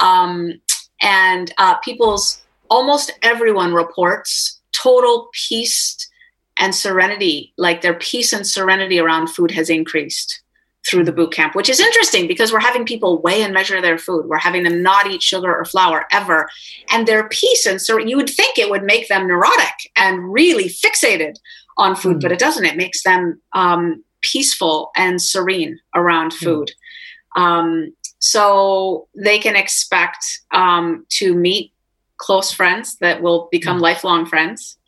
Um, 0.00 0.60
and 1.00 1.52
uh, 1.58 1.76
people's 1.78 2.42
almost 2.70 3.12
everyone 3.22 3.72
reports 3.72 4.60
total 4.72 5.28
peace 5.32 5.96
and 6.58 6.74
serenity, 6.74 7.52
like 7.56 7.80
their 7.80 7.94
peace 7.94 8.32
and 8.32 8.46
serenity 8.46 8.98
around 9.00 9.28
food 9.28 9.50
has 9.50 9.70
increased 9.70 10.43
through 10.86 11.04
the 11.04 11.12
boot 11.12 11.32
camp, 11.32 11.54
which 11.54 11.68
is 11.68 11.80
interesting 11.80 12.26
because 12.26 12.52
we're 12.52 12.60
having 12.60 12.84
people 12.84 13.20
weigh 13.22 13.42
and 13.42 13.54
measure 13.54 13.80
their 13.80 13.98
food. 13.98 14.26
We're 14.26 14.38
having 14.38 14.64
them 14.64 14.82
not 14.82 15.06
eat 15.06 15.22
sugar 15.22 15.54
or 15.54 15.64
flour 15.64 16.06
ever. 16.12 16.48
And 16.90 17.06
their 17.06 17.28
peace 17.28 17.66
and 17.66 17.80
so 17.80 17.98
you 17.98 18.16
would 18.16 18.28
think 18.28 18.58
it 18.58 18.70
would 18.70 18.84
make 18.84 19.08
them 19.08 19.26
neurotic 19.26 19.90
and 19.96 20.32
really 20.32 20.68
fixated 20.68 21.36
on 21.78 21.96
food, 21.96 22.18
mm. 22.18 22.20
but 22.20 22.32
it 22.32 22.38
doesn't. 22.38 22.64
It 22.64 22.76
makes 22.76 23.02
them 23.02 23.40
um, 23.54 24.04
peaceful 24.20 24.90
and 24.96 25.20
serene 25.20 25.78
around 25.94 26.32
hmm. 26.32 26.44
food. 26.44 26.72
Mm. 27.36 27.40
Um, 27.40 27.96
so 28.18 29.08
they 29.14 29.38
can 29.38 29.54
expect 29.56 30.40
um, 30.50 31.04
to 31.10 31.34
meet 31.34 31.72
close 32.16 32.52
friends 32.52 32.96
that 32.98 33.20
will 33.22 33.48
become 33.50 33.78
mm. 33.78 33.82
lifelong 33.82 34.24
friends. 34.24 34.78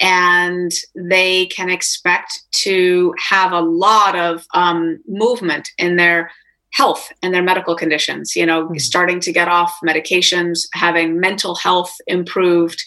And 0.00 0.72
they 0.94 1.46
can 1.46 1.68
expect 1.68 2.40
to 2.62 3.14
have 3.18 3.52
a 3.52 3.60
lot 3.60 4.16
of 4.16 4.46
um, 4.54 4.98
movement 5.06 5.68
in 5.78 5.96
their 5.96 6.30
health 6.72 7.12
and 7.22 7.34
their 7.34 7.42
medical 7.42 7.74
conditions 7.74 8.36
you 8.36 8.46
know 8.46 8.66
mm-hmm. 8.66 8.78
starting 8.78 9.18
to 9.18 9.32
get 9.32 9.48
off 9.48 9.76
medications 9.84 10.60
having 10.72 11.18
mental 11.18 11.56
health 11.56 11.92
improved 12.06 12.80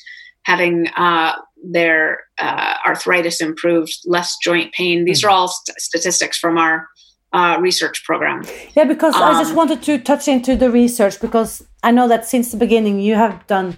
having 0.45 0.87
uh, 0.95 1.33
their 1.71 2.21
uh, 2.39 2.75
arthritis 2.85 3.41
improved 3.41 3.93
less 4.05 4.37
joint 4.41 4.71
pain 4.71 5.03
these 5.03 5.19
mm-hmm. 5.19 5.27
are 5.27 5.31
all 5.31 5.47
st- 5.49 5.77
statistics 5.79 6.37
from 6.37 6.57
our 6.57 6.87
uh, 7.33 7.57
research 7.59 8.03
program. 8.05 8.43
Yeah, 8.77 8.85
because 8.85 9.15
um, 9.15 9.23
I 9.23 9.39
just 9.39 9.51
Um, 9.51 9.57
wanted 9.57 9.81
to 9.83 9.97
touch 9.97 10.27
into 10.27 10.55
the 10.55 10.69
research 10.69 11.19
because 11.19 11.63
I 11.81 11.91
know 11.91 12.07
that 12.07 12.25
since 12.27 12.51
the 12.51 12.57
beginning 12.57 12.99
you 12.99 13.15
have 13.15 13.45
done 13.47 13.77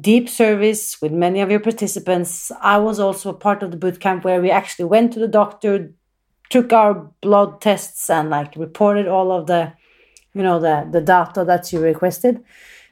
deep 0.00 0.28
service 0.28 1.00
with 1.00 1.12
many 1.12 1.40
of 1.40 1.50
your 1.50 1.60
participants. 1.60 2.50
I 2.60 2.78
was 2.78 2.98
also 2.98 3.30
a 3.30 3.34
part 3.34 3.62
of 3.62 3.70
the 3.70 3.76
boot 3.76 4.00
camp 4.00 4.24
where 4.24 4.40
we 4.40 4.50
actually 4.50 4.86
went 4.86 5.12
to 5.12 5.20
the 5.20 5.28
doctor, 5.28 5.92
took 6.50 6.72
our 6.72 7.10
blood 7.20 7.60
tests, 7.60 8.10
and 8.10 8.30
like 8.30 8.56
reported 8.56 9.08
all 9.08 9.32
of 9.32 9.46
the, 9.46 9.72
you 10.34 10.42
know, 10.42 10.58
the 10.58 10.88
the 10.90 11.00
data 11.00 11.44
that 11.44 11.72
you 11.72 11.80
requested. 11.80 12.42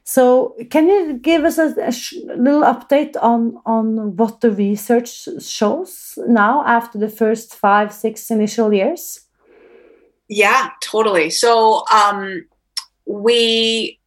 So, 0.04 0.56
can 0.70 0.88
you 0.88 1.14
give 1.14 1.44
us 1.44 1.58
a, 1.58 1.68
a 1.78 1.92
little 2.36 2.62
update 2.62 3.16
on 3.20 3.60
on 3.66 4.16
what 4.16 4.40
the 4.40 4.50
research 4.50 5.28
shows 5.40 6.18
now 6.26 6.64
after 6.66 6.98
the 6.98 7.08
first 7.08 7.54
five, 7.54 7.92
six 7.92 8.30
initial 8.30 8.72
years? 8.72 9.26
Yeah, 10.28 10.70
totally. 10.80 11.28
So 11.28 11.84
um, 11.92 12.46
we 13.04 14.00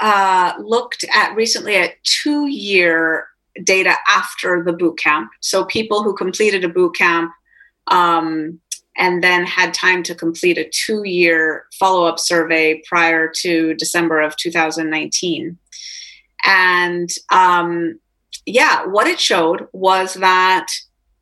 uh, 0.00 0.54
looked 0.60 1.04
at 1.12 1.34
recently 1.34 1.76
at 1.76 2.02
two 2.04 2.46
year 2.46 3.28
data 3.64 3.94
after 4.06 4.62
the 4.62 4.72
boot 4.72 4.98
camp. 4.98 5.30
So 5.40 5.64
people 5.64 6.02
who 6.02 6.14
completed 6.14 6.64
a 6.64 6.68
boot 6.68 6.94
camp 6.96 7.32
um, 7.88 8.60
and 8.96 9.22
then 9.22 9.44
had 9.44 9.74
time 9.74 10.02
to 10.04 10.14
complete 10.14 10.58
a 10.58 10.70
two 10.70 11.04
year 11.04 11.66
follow 11.78 12.06
up 12.06 12.18
survey 12.18 12.82
prior 12.88 13.30
to 13.36 13.74
December 13.74 14.20
of 14.20 14.36
2019. 14.36 15.58
And 16.44 17.10
um, 17.30 17.98
yeah, 18.46 18.86
what 18.86 19.06
it 19.06 19.20
showed 19.20 19.68
was 19.72 20.14
that 20.14 20.68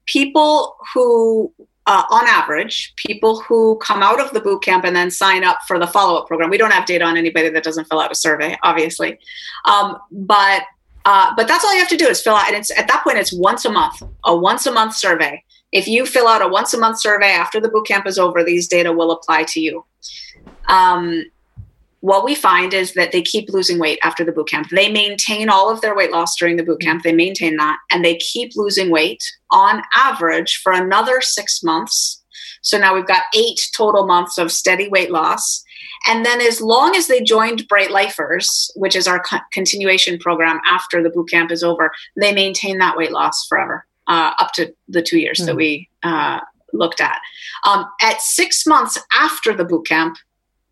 people 0.06 0.76
who 0.94 1.52
uh, 1.86 2.04
on 2.10 2.26
average, 2.26 2.94
people 2.96 3.40
who 3.40 3.76
come 3.76 4.02
out 4.02 4.20
of 4.20 4.32
the 4.32 4.40
boot 4.40 4.62
camp 4.62 4.84
and 4.84 4.96
then 4.96 5.10
sign 5.10 5.44
up 5.44 5.58
for 5.68 5.78
the 5.78 5.86
follow 5.86 6.18
up 6.18 6.26
program. 6.26 6.50
We 6.50 6.58
don't 6.58 6.72
have 6.72 6.86
data 6.86 7.04
on 7.04 7.16
anybody 7.16 7.48
that 7.48 7.62
doesn't 7.62 7.84
fill 7.86 8.00
out 8.00 8.10
a 8.10 8.14
survey, 8.14 8.56
obviously, 8.62 9.18
um, 9.64 9.98
but 10.10 10.62
uh, 11.04 11.32
but 11.36 11.46
that's 11.46 11.64
all 11.64 11.72
you 11.72 11.78
have 11.78 11.88
to 11.88 11.96
do 11.96 12.08
is 12.08 12.20
fill 12.20 12.34
out, 12.34 12.48
and 12.48 12.56
it's 12.56 12.76
at 12.76 12.88
that 12.88 13.04
point 13.04 13.16
it's 13.16 13.32
once 13.32 13.64
a 13.64 13.70
month, 13.70 14.02
a 14.24 14.36
once 14.36 14.66
a 14.66 14.72
month 14.72 14.94
survey. 14.94 15.42
If 15.70 15.86
you 15.86 16.04
fill 16.04 16.26
out 16.26 16.42
a 16.42 16.48
once 16.48 16.74
a 16.74 16.78
month 16.78 17.00
survey 17.00 17.30
after 17.30 17.60
the 17.60 17.68
boot 17.68 17.86
camp 17.86 18.06
is 18.06 18.18
over, 18.18 18.42
these 18.42 18.66
data 18.66 18.92
will 18.92 19.12
apply 19.12 19.44
to 19.44 19.60
you. 19.60 19.84
Um, 20.68 21.24
what 22.06 22.24
we 22.24 22.36
find 22.36 22.72
is 22.72 22.94
that 22.94 23.10
they 23.10 23.20
keep 23.20 23.48
losing 23.48 23.80
weight 23.80 23.98
after 24.00 24.24
the 24.24 24.30
boot 24.30 24.48
camp. 24.48 24.68
They 24.70 24.92
maintain 24.92 25.48
all 25.48 25.68
of 25.68 25.80
their 25.80 25.96
weight 25.96 26.12
loss 26.12 26.36
during 26.36 26.56
the 26.56 26.62
boot 26.62 26.80
camp. 26.80 27.02
They 27.02 27.12
maintain 27.12 27.56
that 27.56 27.78
and 27.90 28.04
they 28.04 28.16
keep 28.18 28.52
losing 28.54 28.90
weight 28.90 29.24
on 29.50 29.82
average 29.92 30.60
for 30.62 30.72
another 30.72 31.20
six 31.20 31.64
months. 31.64 32.22
So 32.62 32.78
now 32.78 32.94
we've 32.94 33.08
got 33.08 33.24
eight 33.34 33.58
total 33.76 34.06
months 34.06 34.38
of 34.38 34.52
steady 34.52 34.86
weight 34.88 35.10
loss. 35.10 35.64
And 36.06 36.24
then, 36.24 36.40
as 36.40 36.60
long 36.60 36.94
as 36.94 37.08
they 37.08 37.20
joined 37.20 37.66
Bright 37.66 37.90
Lifers, 37.90 38.70
which 38.76 38.94
is 38.94 39.08
our 39.08 39.18
co- 39.18 39.40
continuation 39.52 40.16
program 40.18 40.60
after 40.64 41.02
the 41.02 41.10
boot 41.10 41.28
camp 41.28 41.50
is 41.50 41.64
over, 41.64 41.90
they 42.16 42.32
maintain 42.32 42.78
that 42.78 42.96
weight 42.96 43.10
loss 43.10 43.46
forever, 43.48 43.84
uh, 44.06 44.30
up 44.38 44.52
to 44.52 44.72
the 44.86 45.02
two 45.02 45.18
years 45.18 45.40
that 45.40 45.56
we 45.56 45.88
uh, 46.04 46.38
looked 46.72 47.00
at. 47.00 47.18
Um, 47.64 47.84
at 48.00 48.20
six 48.20 48.64
months 48.64 48.96
after 49.12 49.52
the 49.52 49.64
boot 49.64 49.88
camp, 49.88 50.18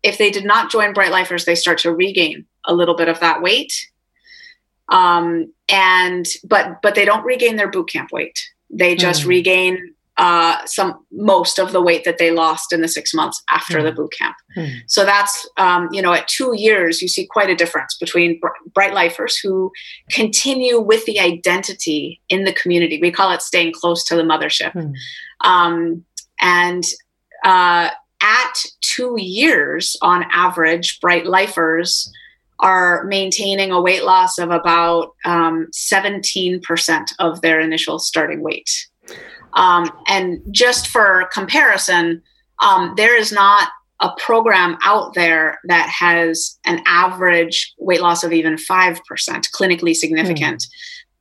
if 0.05 0.17
they 0.17 0.29
did 0.31 0.45
not 0.45 0.71
join 0.71 0.93
Bright 0.93 1.11
Lifers, 1.11 1.45
they 1.45 1.55
start 1.55 1.79
to 1.79 1.93
regain 1.93 2.45
a 2.65 2.73
little 2.73 2.95
bit 2.95 3.09
of 3.09 3.19
that 3.19 3.41
weight. 3.41 3.73
Um, 4.89 5.51
and 5.67 6.25
but 6.47 6.81
but 6.83 6.93
they 6.95 7.05
don't 7.05 7.25
regain 7.25 7.55
their 7.55 7.71
boot 7.71 7.89
camp 7.89 8.09
weight. 8.11 8.39
They 8.69 8.95
just 8.95 9.23
Mm. 9.23 9.27
regain 9.27 9.73
uh, 10.17 10.65
some 10.65 11.05
most 11.11 11.59
of 11.59 11.71
the 11.73 11.81
weight 11.81 12.03
that 12.05 12.17
they 12.19 12.31
lost 12.31 12.71
in 12.71 12.81
the 12.81 12.87
six 12.87 13.13
months 13.13 13.43
after 13.51 13.83
the 13.83 13.91
boot 13.91 14.13
camp. 14.17 14.35
Mm. 14.55 14.69
So 14.87 15.03
that's 15.03 15.49
um, 15.57 15.89
you 15.91 16.01
know 16.03 16.13
at 16.13 16.27
two 16.27 16.53
years 16.55 17.01
you 17.01 17.07
see 17.07 17.25
quite 17.35 17.49
a 17.49 17.55
difference 17.55 17.97
between 17.97 18.39
br- 18.39 18.47
Bright 18.73 18.93
Lifers 18.93 19.35
who 19.43 19.71
continue 20.11 20.79
with 20.79 21.03
the 21.05 21.19
identity 21.19 22.21
in 22.29 22.43
the 22.45 22.53
community. 22.53 22.99
We 23.01 23.11
call 23.11 23.31
it 23.31 23.41
staying 23.41 23.73
close 23.73 24.03
to 24.05 24.15
the 24.15 24.23
mothership. 24.23 24.73
Mm. 24.73 24.93
Um, 25.41 26.05
and 26.39 26.83
uh, 27.43 27.89
at 28.21 28.53
two 28.81 29.15
years 29.19 29.95
on 30.01 30.25
average, 30.31 30.99
Bright 30.99 31.25
Lifers 31.25 32.11
are 32.59 33.03
maintaining 33.05 33.71
a 33.71 33.81
weight 33.81 34.03
loss 34.03 34.37
of 34.37 34.49
about 34.49 35.13
um, 35.25 35.67
17% 35.73 37.05
of 37.19 37.41
their 37.41 37.59
initial 37.59 37.99
starting 37.99 38.41
weight. 38.41 38.87
Um, 39.53 39.91
and 40.07 40.41
just 40.51 40.87
for 40.87 41.29
comparison, 41.33 42.21
um, 42.61 42.93
there 42.95 43.17
is 43.17 43.31
not 43.31 43.69
a 44.01 44.11
program 44.17 44.77
out 44.83 45.13
there 45.13 45.59
that 45.65 45.87
has 45.89 46.57
an 46.65 46.81
average 46.85 47.73
weight 47.77 48.01
loss 48.01 48.23
of 48.23 48.33
even 48.33 48.55
5%, 48.55 48.99
clinically 49.53 49.95
significant, 49.95 50.65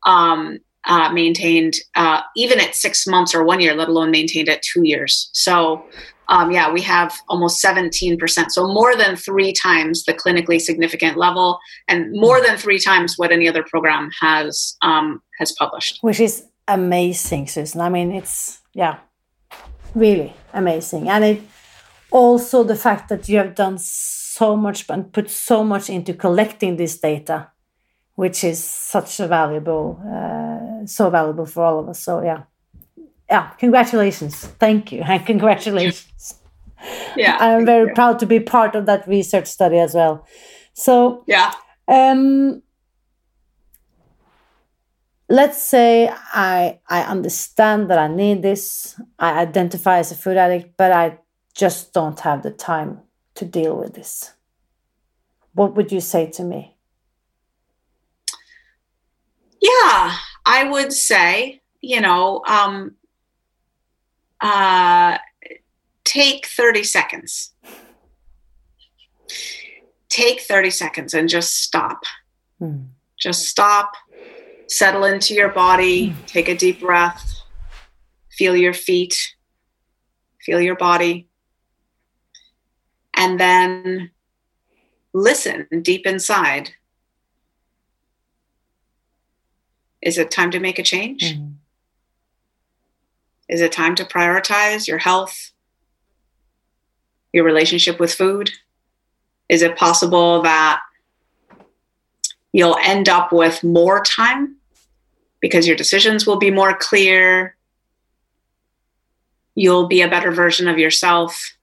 um, 0.07 0.59
uh, 0.87 1.11
maintained 1.13 1.75
uh, 1.95 2.21
even 2.37 2.61
at 2.61 2.75
six 2.75 3.07
months 3.07 3.35
or 3.35 3.45
one 3.45 3.61
year, 3.61 3.75
let 3.75 3.89
alone 3.89 4.11
maintained 4.11 4.49
at 4.49 4.63
two 4.63 4.87
years. 4.87 5.31
So, 5.33 5.85
um, 6.29 6.51
yeah, 6.51 6.73
we 6.73 6.81
have 6.83 7.15
almost 7.29 7.63
17%. 7.63 8.51
So, 8.51 8.67
more 8.67 8.97
than 8.97 9.17
three 9.17 9.53
times 9.53 10.05
the 10.05 10.15
clinically 10.15 10.61
significant 10.61 11.17
level, 11.17 11.59
and 11.89 12.13
more 12.13 12.41
than 12.41 12.57
three 12.57 12.79
times 12.79 13.15
what 13.17 13.33
any 13.33 13.49
other 13.49 13.63
program 13.63 14.11
has 14.21 14.77
um, 14.83 15.23
has 15.39 15.53
published. 15.59 15.99
which 16.03 16.21
is 16.21 16.45
amazing, 16.69 17.47
Susan. 17.47 17.81
I 17.81 17.89
mean, 17.89 18.13
it's 18.13 18.61
yeah, 18.73 18.99
really 19.95 20.33
amazing, 20.53 21.09
and 21.09 21.25
it 21.25 21.43
also 22.11 22.63
the 22.63 22.77
fact 22.77 23.09
that 23.09 23.29
you 23.29 23.39
have 23.39 23.55
done 23.55 23.77
so 23.79 24.57
much 24.57 24.89
and 24.89 25.13
put 25.13 25.31
so 25.31 25.63
much 25.65 25.91
into 25.91 26.15
collecting 26.15 26.77
this 26.77 26.99
data, 26.99 27.49
which 28.15 28.45
is 28.45 28.63
such 28.63 29.21
a 29.21 29.27
valuable, 29.27 30.01
uh, 30.07 30.87
so 30.87 31.11
valuable 31.11 31.47
for 31.47 31.65
all 31.65 31.79
of 31.81 31.89
us. 31.89 32.01
So 32.01 32.23
yeah, 32.23 32.45
yeah, 33.29 33.51
congratulations, 33.59 34.37
thank 34.59 34.93
you, 34.93 35.03
and 35.03 35.25
congratulations. 35.33 36.35
Yeah, 37.17 37.37
I'm 37.41 37.67
very 37.67 37.89
you. 37.89 37.95
proud 37.95 38.19
to 38.21 38.27
be 38.27 38.41
part 38.41 38.75
of 38.75 38.87
that 38.87 39.07
research 39.09 39.47
study 39.47 39.79
as 39.79 39.95
well. 39.95 40.27
So 40.75 41.25
Yeah, 41.27 41.53
um, 41.89 42.63
let's 45.29 45.63
say 45.63 46.11
I 46.33 46.81
I 46.89 47.03
understand 47.03 47.91
that 47.91 47.99
I 47.99 48.09
need 48.09 48.43
this. 48.43 49.01
I 49.19 49.41
identify 49.41 49.99
as 49.99 50.13
a 50.13 50.17
food 50.17 50.37
addict, 50.37 50.77
but 50.77 50.93
I 50.93 51.19
just 51.55 51.93
don't 51.93 52.21
have 52.21 52.43
the 52.43 52.51
time 52.51 53.01
to 53.35 53.45
deal 53.45 53.77
with 53.77 53.95
this. 53.95 54.33
What 55.53 55.75
would 55.77 55.93
you 55.93 56.01
say 56.01 56.31
to 56.31 56.43
me? 56.43 56.74
Yeah. 59.65 60.17
I 60.47 60.69
would 60.71 60.93
say, 60.93 61.63
you 61.81 62.01
know, 62.01 62.43
um, 62.47 62.97
uh, 64.41 65.17
take 66.05 66.47
30 66.47 66.85
seconds. 66.85 67.53
Take 70.11 70.43
30 70.43 70.71
seconds 70.71 71.15
and 71.15 71.29
just 71.29 71.63
stop. 71.63 72.03
Hmm. 72.59 72.83
Just 73.19 73.47
stop, 73.47 73.93
settle 74.69 75.05
into 75.05 75.33
your 75.33 75.49
body, 75.49 76.15
take 76.27 76.49
a 76.49 76.55
deep 76.55 76.81
breath, 76.81 77.41
feel 78.31 78.55
your 78.55 78.75
feet, 78.75 79.17
feel 80.43 80.61
your 80.61 80.77
body, 80.77 81.27
and 83.17 83.41
then 83.41 84.11
listen 85.15 85.67
deep 85.81 86.07
inside. 86.07 86.71
Is 90.05 90.19
it 90.19 90.31
time 90.31 90.51
to 90.51 90.61
make 90.61 90.79
a 90.79 90.83
change? 90.83 91.23
Mhm. 91.23 91.55
Is 93.49 93.63
it 93.63 93.73
time 93.73 93.95
to 93.97 94.05
prioritize 94.05 94.87
your 94.87 94.99
health, 94.99 95.53
your 97.33 97.45
relationship 97.45 97.99
with 97.99 98.15
food? 98.15 98.51
Is 99.49 99.63
it 99.63 99.77
possible 99.77 100.43
that 100.43 100.81
you'll 102.53 102.79
end 102.83 103.09
up 103.09 103.33
with 103.33 103.65
more 103.65 104.03
time 104.03 104.57
because 105.41 105.67
your 105.67 105.77
decisions 105.77 106.27
will 106.27 106.37
be 106.37 106.51
more 106.51 106.77
clear? 106.77 107.57
You'll 109.55 109.89
be 109.89 110.03
a 110.03 110.09
better 110.09 110.33
version 110.33 110.69
of 110.69 110.79
yourself, 110.79 111.57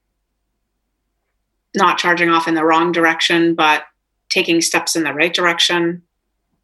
not 1.76 2.00
charging 2.00 2.30
off 2.30 2.48
in 2.48 2.56
the 2.56 2.66
wrong 2.66 2.92
direction, 2.92 3.54
but 3.54 3.86
taking 4.30 4.62
steps 4.62 4.96
in 4.96 5.04
the 5.04 5.14
right 5.14 5.34
direction, 5.34 6.02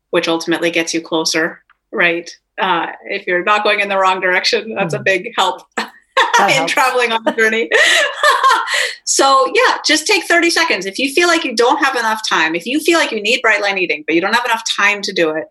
which 0.10 0.28
ultimately 0.28 0.72
gets 0.72 0.94
you 0.94 1.02
closer, 1.02 1.64
right? 1.92 2.30
Uh, 2.58 2.88
if 3.06 3.28
you're 3.28 3.44
not 3.44 3.64
going 3.64 3.80
in 3.80 3.90
the 3.90 3.98
wrong 3.98 4.20
direction, 4.20 4.74
that's 4.76 4.94
a 4.94 5.00
big 5.00 5.32
help 5.38 5.62
in 5.78 6.68
traveling 6.68 7.12
on 7.12 7.24
the 7.24 7.32
journey. 7.32 7.70
so, 9.06 9.52
yeah, 9.54 9.78
just 9.86 10.08
take 10.08 10.24
30 10.26 10.50
seconds. 10.50 10.86
If 10.86 10.98
you 10.98 11.14
feel 11.14 11.28
like 11.28 11.44
you 11.44 11.56
don't 11.56 11.84
have 11.84 11.96
enough 11.96 12.22
time, 12.28 12.56
if 12.56 12.66
you 12.66 12.80
feel 12.80 12.98
like 12.98 13.12
you 13.12 13.22
need 13.22 13.42
bright 13.42 13.62
line 13.62 13.78
eating, 13.78 14.04
but 14.08 14.16
you 14.16 14.22
don't 14.22 14.34
have 14.34 14.46
enough 14.46 14.64
time 14.76 15.02
to 15.04 15.14
do 15.14 15.30
it, 15.30 15.46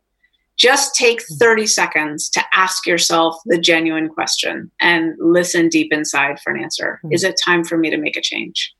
just 0.56 0.94
take 0.94 1.22
30 1.22 1.66
seconds 1.66 2.28
to 2.30 2.42
ask 2.52 2.86
yourself 2.86 3.36
the 3.44 3.58
genuine 3.58 4.08
question 4.08 4.70
and 4.80 5.14
listen 5.20 5.68
deep 5.68 5.92
inside 5.92 6.40
for 6.40 6.52
an 6.52 6.62
answer. 6.62 7.00
Mm. 7.04 7.14
Is 7.14 7.24
it 7.24 7.36
time 7.44 7.62
for 7.62 7.76
me 7.76 7.90
to 7.90 7.98
make 7.98 8.16
a 8.16 8.22
change? 8.22 8.74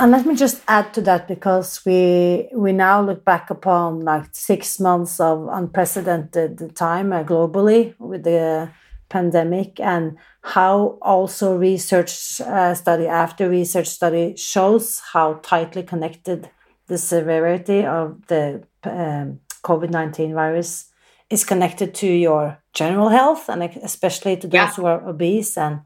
And 0.00 0.12
let 0.12 0.26
me 0.26 0.36
just 0.36 0.62
add 0.68 0.94
to 0.94 1.00
that 1.02 1.26
because 1.26 1.84
we 1.84 2.48
we 2.54 2.72
now 2.72 3.02
look 3.02 3.24
back 3.24 3.50
upon 3.50 4.00
like 4.00 4.26
six 4.32 4.78
months 4.78 5.18
of 5.18 5.48
unprecedented 5.50 6.76
time 6.76 7.12
uh, 7.12 7.24
globally 7.24 7.98
with 7.98 8.22
the 8.22 8.70
pandemic 9.08 9.80
and 9.80 10.16
how 10.42 10.98
also 11.02 11.56
research 11.56 12.40
uh, 12.42 12.74
study 12.74 13.06
after 13.06 13.48
research 13.48 13.88
study 13.88 14.36
shows 14.36 15.00
how 15.12 15.34
tightly 15.42 15.82
connected 15.82 16.48
the 16.86 16.98
severity 16.98 17.84
of 17.84 18.24
the 18.28 18.62
um, 18.84 19.40
COVID 19.64 19.90
19 19.90 20.32
virus 20.32 20.92
is 21.28 21.44
connected 21.44 21.92
to 21.94 22.06
your 22.06 22.58
general 22.72 23.08
health 23.08 23.48
and 23.48 23.62
especially 23.82 24.36
to 24.36 24.46
those 24.46 24.54
yeah. 24.54 24.74
who 24.74 24.86
are 24.86 25.08
obese 25.08 25.58
and 25.58 25.80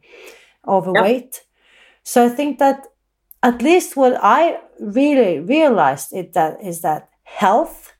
overweight. 0.68 1.44
So 2.04 2.26
I 2.26 2.28
think 2.28 2.58
that 2.58 2.86
at 3.42 3.62
least 3.62 3.96
what 3.96 4.18
I 4.22 4.58
really 4.80 5.40
realized 5.40 6.12
is 6.12 6.32
that 6.34 6.62
is 6.62 6.80
that 6.82 7.08
health 7.24 7.92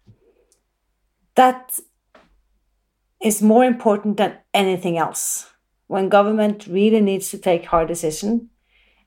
that 1.34 1.78
is 3.22 3.42
more 3.42 3.64
important 3.64 4.16
than 4.16 4.38
anything 4.52 4.98
else. 4.98 5.48
When 5.86 6.08
government 6.08 6.66
really 6.66 7.00
needs 7.00 7.30
to 7.30 7.38
take 7.38 7.66
hard 7.66 7.88
decision, 7.88 8.50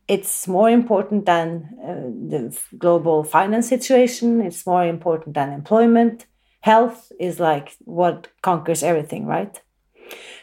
it's 0.08 0.48
more 0.48 0.70
important 0.70 1.26
than 1.26 1.70
uh, 1.84 1.94
the 2.30 2.58
global 2.78 3.24
finance 3.24 3.68
situation. 3.68 4.42
It's 4.42 4.66
more 4.66 4.86
important 4.86 5.36
than 5.36 5.52
employment. 5.52 6.26
Health 6.62 7.12
is 7.20 7.40
like 7.40 7.76
what 7.80 8.28
conquers 8.42 8.84
everything, 8.84 9.26
right? 9.26 9.62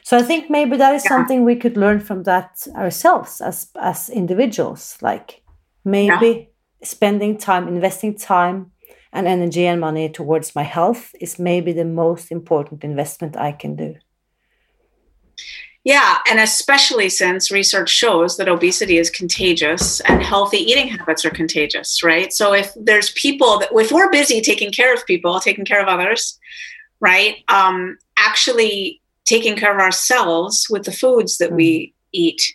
So 0.03 0.17
I 0.17 0.23
think 0.23 0.51
maybe 0.51 0.77
that 0.77 0.95
is 0.95 1.05
yeah. 1.05 1.11
something 1.11 1.45
we 1.45 1.57
could 1.57 1.77
learn 1.77 2.01
from 2.01 2.25
that 2.25 2.67
ourselves 2.75 3.41
as 3.41 3.69
as 3.81 4.11
individuals. 4.11 4.99
Like 5.01 5.42
maybe 5.85 6.27
yeah. 6.27 6.87
spending 6.87 7.39
time, 7.39 7.69
investing 7.69 8.17
time 8.17 8.73
and 9.13 9.27
energy 9.27 9.67
and 9.67 9.81
money 9.81 10.09
towards 10.09 10.55
my 10.55 10.63
health 10.63 11.15
is 11.21 11.39
maybe 11.39 11.73
the 11.73 11.85
most 11.85 12.31
important 12.31 12.83
investment 12.85 13.37
I 13.37 13.53
can 13.53 13.77
do. 13.77 13.97
Yeah, 15.85 16.19
and 16.31 16.39
especially 16.39 17.09
since 17.09 17.51
research 17.51 17.91
shows 17.91 18.37
that 18.37 18.49
obesity 18.49 18.99
is 18.99 19.11
contagious 19.11 20.01
and 20.03 20.23
healthy 20.23 20.59
eating 20.59 20.87
habits 20.87 21.25
are 21.25 21.31
contagious, 21.31 22.05
right? 22.05 22.33
So 22.33 22.55
if 22.55 22.73
there's 22.77 23.11
people 23.11 23.59
that, 23.59 23.71
if 23.73 23.91
we're 23.91 24.11
busy 24.11 24.41
taking 24.41 24.71
care 24.71 24.95
of 24.95 25.05
people, 25.07 25.41
taking 25.41 25.65
care 25.65 25.83
of 25.83 25.89
others, 25.89 26.39
right? 27.01 27.39
Um, 27.49 27.99
actually 28.17 29.01
taking 29.25 29.57
care 29.57 29.75
of 29.75 29.81
ourselves 29.81 30.69
with 30.71 30.85
the 30.85 30.93
foods 30.93 31.39
that 31.39 31.51
mm. 31.51 31.57
we 31.57 31.95
eat 32.13 32.55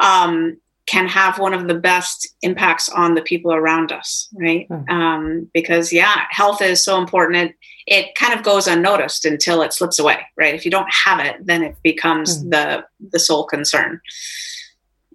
um, 0.00 0.56
can 0.86 1.08
have 1.08 1.38
one 1.38 1.54
of 1.54 1.66
the 1.66 1.74
best 1.74 2.28
impacts 2.42 2.88
on 2.90 3.14
the 3.14 3.22
people 3.22 3.52
around 3.52 3.90
us, 3.90 4.28
right? 4.34 4.68
Mm. 4.68 4.90
Um, 4.90 5.50
because 5.54 5.92
yeah, 5.92 6.24
health 6.30 6.60
is 6.60 6.84
so 6.84 6.98
important. 6.98 7.36
It, 7.36 7.56
it 7.86 8.14
kind 8.14 8.34
of 8.34 8.44
goes 8.44 8.66
unnoticed 8.66 9.24
until 9.24 9.62
it 9.62 9.72
slips 9.72 9.98
away, 9.98 10.18
right? 10.36 10.54
If 10.54 10.64
you 10.64 10.70
don't 10.70 10.92
have 10.92 11.20
it, 11.20 11.36
then 11.46 11.62
it 11.62 11.76
becomes 11.82 12.42
mm. 12.42 12.50
the 12.50 12.84
the 13.10 13.18
sole 13.18 13.44
concern. 13.44 14.00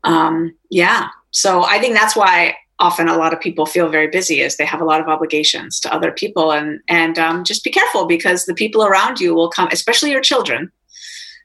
Um, 0.03 0.55
yeah, 0.69 1.09
so 1.31 1.63
I 1.63 1.79
think 1.79 1.93
that's 1.93 2.15
why 2.15 2.55
often 2.79 3.09
a 3.09 3.17
lot 3.17 3.33
of 3.33 3.39
people 3.39 3.65
feel 3.65 3.89
very 3.89 4.07
busy 4.07 4.39
is 4.39 4.55
they 4.55 4.65
have 4.65 4.81
a 4.81 4.85
lot 4.85 5.01
of 5.01 5.07
obligations 5.07 5.79
to 5.81 5.93
other 5.93 6.11
people 6.11 6.51
and 6.51 6.79
and 6.87 7.19
um, 7.19 7.43
just 7.43 7.63
be 7.63 7.69
careful 7.69 8.05
because 8.05 8.45
the 8.45 8.53
people 8.53 8.83
around 8.83 9.19
you 9.19 9.35
will 9.35 9.49
come 9.49 9.67
especially 9.71 10.11
your 10.11 10.21
children 10.21 10.71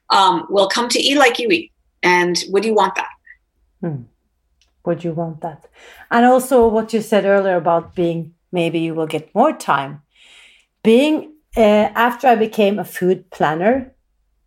um, 0.09 0.45
will 0.49 0.67
come 0.67 0.87
to 0.87 0.99
eat 0.99 1.17
like 1.17 1.37
you 1.37 1.49
eat 1.49 1.71
and 2.01 2.43
would 2.49 2.63
you 2.63 2.73
want 2.73 2.95
that 2.95 3.09
hmm 3.81 4.03
would 4.85 5.03
you 5.03 5.13
want 5.13 5.41
that? 5.41 5.67
And 6.11 6.25
also, 6.25 6.67
what 6.67 6.93
you 6.93 7.01
said 7.01 7.25
earlier 7.25 7.55
about 7.55 7.95
being 7.95 8.33
maybe 8.51 8.79
you 8.79 8.95
will 8.95 9.07
get 9.07 9.33
more 9.35 9.53
time. 9.53 10.01
Being 10.83 11.33
uh, 11.57 11.89
after 12.07 12.27
I 12.27 12.35
became 12.35 12.79
a 12.79 12.85
food 12.85 13.29
planner, 13.31 13.93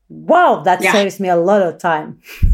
wow, 0.09 0.63
that 0.65 0.83
yeah. 0.83 0.93
saves 0.93 1.21
me 1.21 1.29
a 1.29 1.37
lot 1.37 1.63
of 1.63 1.79
time. 1.79 2.21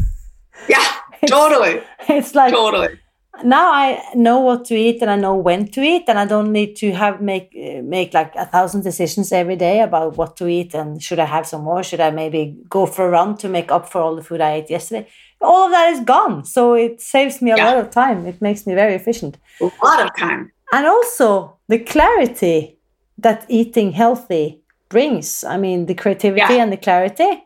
Yeah, 0.69 0.85
it's, 1.21 1.31
totally. 1.31 1.81
It's 2.07 2.33
like 2.33 2.53
totally. 2.53 2.97
Now 3.43 3.73
I 3.73 4.01
know 4.15 4.39
what 4.39 4.63
to 4.65 4.75
eat 4.75 5.01
and 5.01 5.11
I 5.11 5.17
know 5.17 5.35
when 5.35 5.67
to 5.71 5.81
eat, 5.81 6.05
and 6.07 6.17
I 6.17 6.25
don't 6.25 6.53
need 6.53 6.77
to 6.77 6.93
have 6.93 7.21
make 7.21 7.53
make 7.83 8.13
like 8.13 8.33
a 8.35 8.45
thousand 8.45 8.81
decisions 8.83 9.33
every 9.33 9.57
day 9.57 9.81
about 9.81 10.15
what 10.15 10.37
to 10.37 10.47
eat 10.47 10.73
and 10.73 11.03
should 11.03 11.19
I 11.19 11.25
have 11.25 11.45
some 11.45 11.63
more? 11.63 11.83
Should 11.83 11.99
I 11.99 12.11
maybe 12.11 12.57
go 12.69 12.85
for 12.85 13.05
a 13.05 13.09
run 13.09 13.35
to 13.39 13.49
make 13.49 13.69
up 13.69 13.89
for 13.89 13.99
all 14.01 14.15
the 14.15 14.23
food 14.23 14.39
I 14.39 14.53
ate 14.53 14.69
yesterday? 14.69 15.09
All 15.41 15.65
of 15.65 15.71
that 15.71 15.93
is 15.93 15.99
gone. 16.01 16.45
So 16.45 16.73
it 16.73 17.01
saves 17.01 17.41
me 17.41 17.51
a 17.51 17.57
yeah. 17.57 17.65
lot 17.65 17.77
of 17.77 17.89
time. 17.91 18.25
It 18.25 18.41
makes 18.41 18.65
me 18.65 18.73
very 18.73 18.95
efficient. 18.95 19.37
A 19.61 19.71
lot 19.83 20.05
of 20.05 20.15
time. 20.17 20.51
And 20.71 20.85
also 20.85 21.57
the 21.67 21.79
clarity 21.79 22.77
that 23.17 23.45
eating 23.49 23.91
healthy 23.91 24.61
brings. 24.89 25.43
I 25.43 25.57
mean, 25.57 25.85
the 25.85 25.95
creativity 25.95 26.55
yeah. 26.55 26.63
and 26.63 26.71
the 26.71 26.77
clarity. 26.77 27.43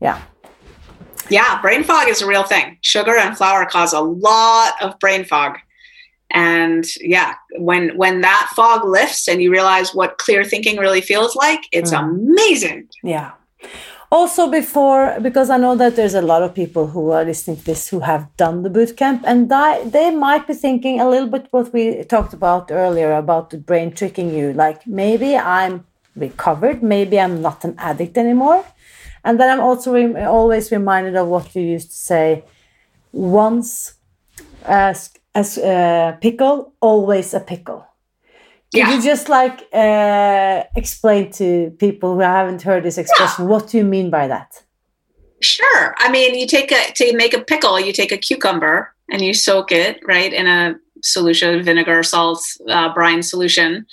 Yeah. 0.00 0.20
Yeah, 1.28 1.60
brain 1.60 1.84
fog 1.84 2.08
is 2.08 2.22
a 2.22 2.26
real 2.26 2.42
thing. 2.42 2.78
Sugar 2.80 3.16
and 3.16 3.36
flour 3.36 3.64
cause 3.66 3.92
a 3.92 4.00
lot 4.00 4.74
of 4.82 4.98
brain 4.98 5.24
fog. 5.24 5.58
And 6.32 6.84
yeah, 7.00 7.34
when 7.58 7.96
when 7.96 8.20
that 8.20 8.52
fog 8.54 8.84
lifts 8.84 9.28
and 9.28 9.42
you 9.42 9.50
realize 9.50 9.94
what 9.94 10.18
clear 10.18 10.44
thinking 10.44 10.76
really 10.76 11.00
feels 11.00 11.34
like, 11.36 11.60
it's 11.72 11.92
mm. 11.92 12.00
amazing. 12.00 12.88
Yeah 13.02 13.32
also 14.10 14.50
before 14.50 15.16
because 15.22 15.50
i 15.50 15.56
know 15.56 15.76
that 15.76 15.94
there's 15.94 16.14
a 16.14 16.22
lot 16.22 16.42
of 16.42 16.54
people 16.54 16.88
who 16.88 17.10
are 17.10 17.24
listening 17.24 17.56
to 17.56 17.64
this 17.64 17.88
who 17.88 18.00
have 18.00 18.28
done 18.36 18.62
the 18.62 18.70
boot 18.70 18.96
camp 18.96 19.22
and 19.24 19.48
they 19.92 20.10
might 20.10 20.46
be 20.46 20.54
thinking 20.54 21.00
a 21.00 21.08
little 21.08 21.28
bit 21.28 21.46
what 21.52 21.72
we 21.72 22.02
talked 22.04 22.32
about 22.32 22.70
earlier 22.70 23.12
about 23.12 23.50
the 23.50 23.58
brain 23.58 23.92
tricking 23.92 24.34
you 24.34 24.52
like 24.52 24.84
maybe 24.86 25.36
i'm 25.36 25.86
recovered 26.16 26.82
maybe 26.82 27.20
i'm 27.20 27.40
not 27.40 27.64
an 27.64 27.74
addict 27.78 28.18
anymore. 28.18 28.64
And 29.22 29.38
then 29.38 29.50
i'm 29.50 29.60
also 29.60 29.92
re 29.92 30.24
always 30.24 30.72
reminded 30.72 31.14
of 31.14 31.28
what 31.28 31.54
you 31.54 31.62
used 31.62 31.90
to 31.90 31.96
say 31.96 32.44
once 33.12 33.94
as 34.64 35.10
as 35.34 35.58
a 35.58 35.68
uh, 35.68 36.12
pickle 36.16 36.72
always 36.80 37.34
a 37.34 37.40
pickle 37.40 37.86
could 38.72 38.78
yeah. 38.78 38.94
you 38.94 39.02
just 39.02 39.28
like 39.28 39.66
uh, 39.72 40.62
explain 40.76 41.32
to 41.32 41.70
people 41.78 42.14
who 42.14 42.20
haven't 42.20 42.62
heard 42.62 42.84
this 42.84 42.98
expression 42.98 43.44
yeah. 43.44 43.50
what 43.50 43.68
do 43.68 43.78
you 43.78 43.84
mean 43.84 44.10
by 44.10 44.28
that? 44.28 44.62
Sure. 45.40 45.94
I 45.98 46.10
mean, 46.10 46.34
you 46.34 46.46
take 46.46 46.70
a 46.70 46.92
to 46.92 47.16
make 47.16 47.34
a 47.34 47.40
pickle, 47.40 47.80
you 47.80 47.92
take 47.92 48.12
a 48.12 48.18
cucumber 48.18 48.94
and 49.10 49.22
you 49.22 49.34
soak 49.34 49.72
it 49.72 50.00
right 50.06 50.32
in 50.32 50.46
a 50.46 50.76
solution, 51.02 51.62
vinegar, 51.62 52.02
salt, 52.02 52.42
uh, 52.68 52.92
brine 52.92 53.22
solution 53.22 53.86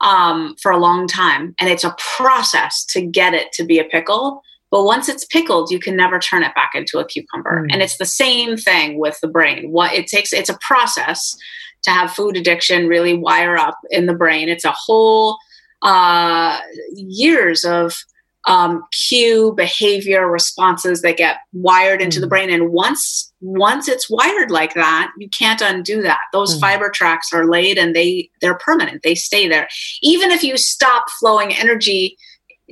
um, 0.00 0.56
for 0.60 0.72
a 0.72 0.78
long 0.78 1.06
time, 1.06 1.54
and 1.60 1.70
it's 1.70 1.84
a 1.84 1.94
process 2.16 2.84
to 2.86 3.02
get 3.02 3.34
it 3.34 3.52
to 3.52 3.64
be 3.64 3.78
a 3.78 3.84
pickle. 3.84 4.42
But 4.70 4.84
once 4.84 5.08
it's 5.08 5.24
pickled, 5.24 5.70
you 5.70 5.78
can 5.78 5.94
never 5.94 6.18
turn 6.18 6.42
it 6.42 6.54
back 6.56 6.72
into 6.74 6.98
a 6.98 7.06
cucumber. 7.06 7.64
Mm. 7.64 7.72
And 7.72 7.82
it's 7.82 7.98
the 7.98 8.06
same 8.06 8.56
thing 8.56 8.98
with 8.98 9.20
the 9.20 9.28
brain. 9.28 9.70
What 9.70 9.92
it 9.92 10.08
takes, 10.08 10.32
it's 10.32 10.48
a 10.48 10.58
process 10.60 11.36
to 11.84 11.90
have 11.90 12.12
food 12.12 12.36
addiction 12.36 12.88
really 12.88 13.14
wire 13.14 13.56
up 13.56 13.78
in 13.90 14.06
the 14.06 14.14
brain. 14.14 14.48
It's 14.48 14.64
a 14.64 14.74
whole 14.76 15.38
uh, 15.82 16.58
years 16.94 17.64
of 17.64 17.94
um, 18.46 18.84
cue 18.92 19.54
behavior 19.56 20.28
responses 20.28 21.02
that 21.02 21.16
get 21.16 21.38
wired 21.52 22.02
into 22.02 22.18
mm. 22.18 22.22
the 22.22 22.26
brain 22.26 22.50
and 22.50 22.70
once 22.70 23.32
once 23.40 23.88
it's 23.88 24.10
wired 24.10 24.50
like 24.50 24.74
that 24.74 25.10
you 25.18 25.28
can't 25.30 25.62
undo 25.62 26.02
that 26.02 26.20
those 26.32 26.56
mm. 26.56 26.60
fiber 26.60 26.90
tracks 26.90 27.32
are 27.32 27.46
laid 27.46 27.78
and 27.78 27.96
they 27.96 28.28
they're 28.42 28.58
permanent 28.58 29.02
they 29.02 29.14
stay 29.14 29.48
there 29.48 29.66
even 30.02 30.30
if 30.30 30.42
you 30.42 30.58
stop 30.58 31.04
flowing 31.18 31.54
energy 31.54 32.18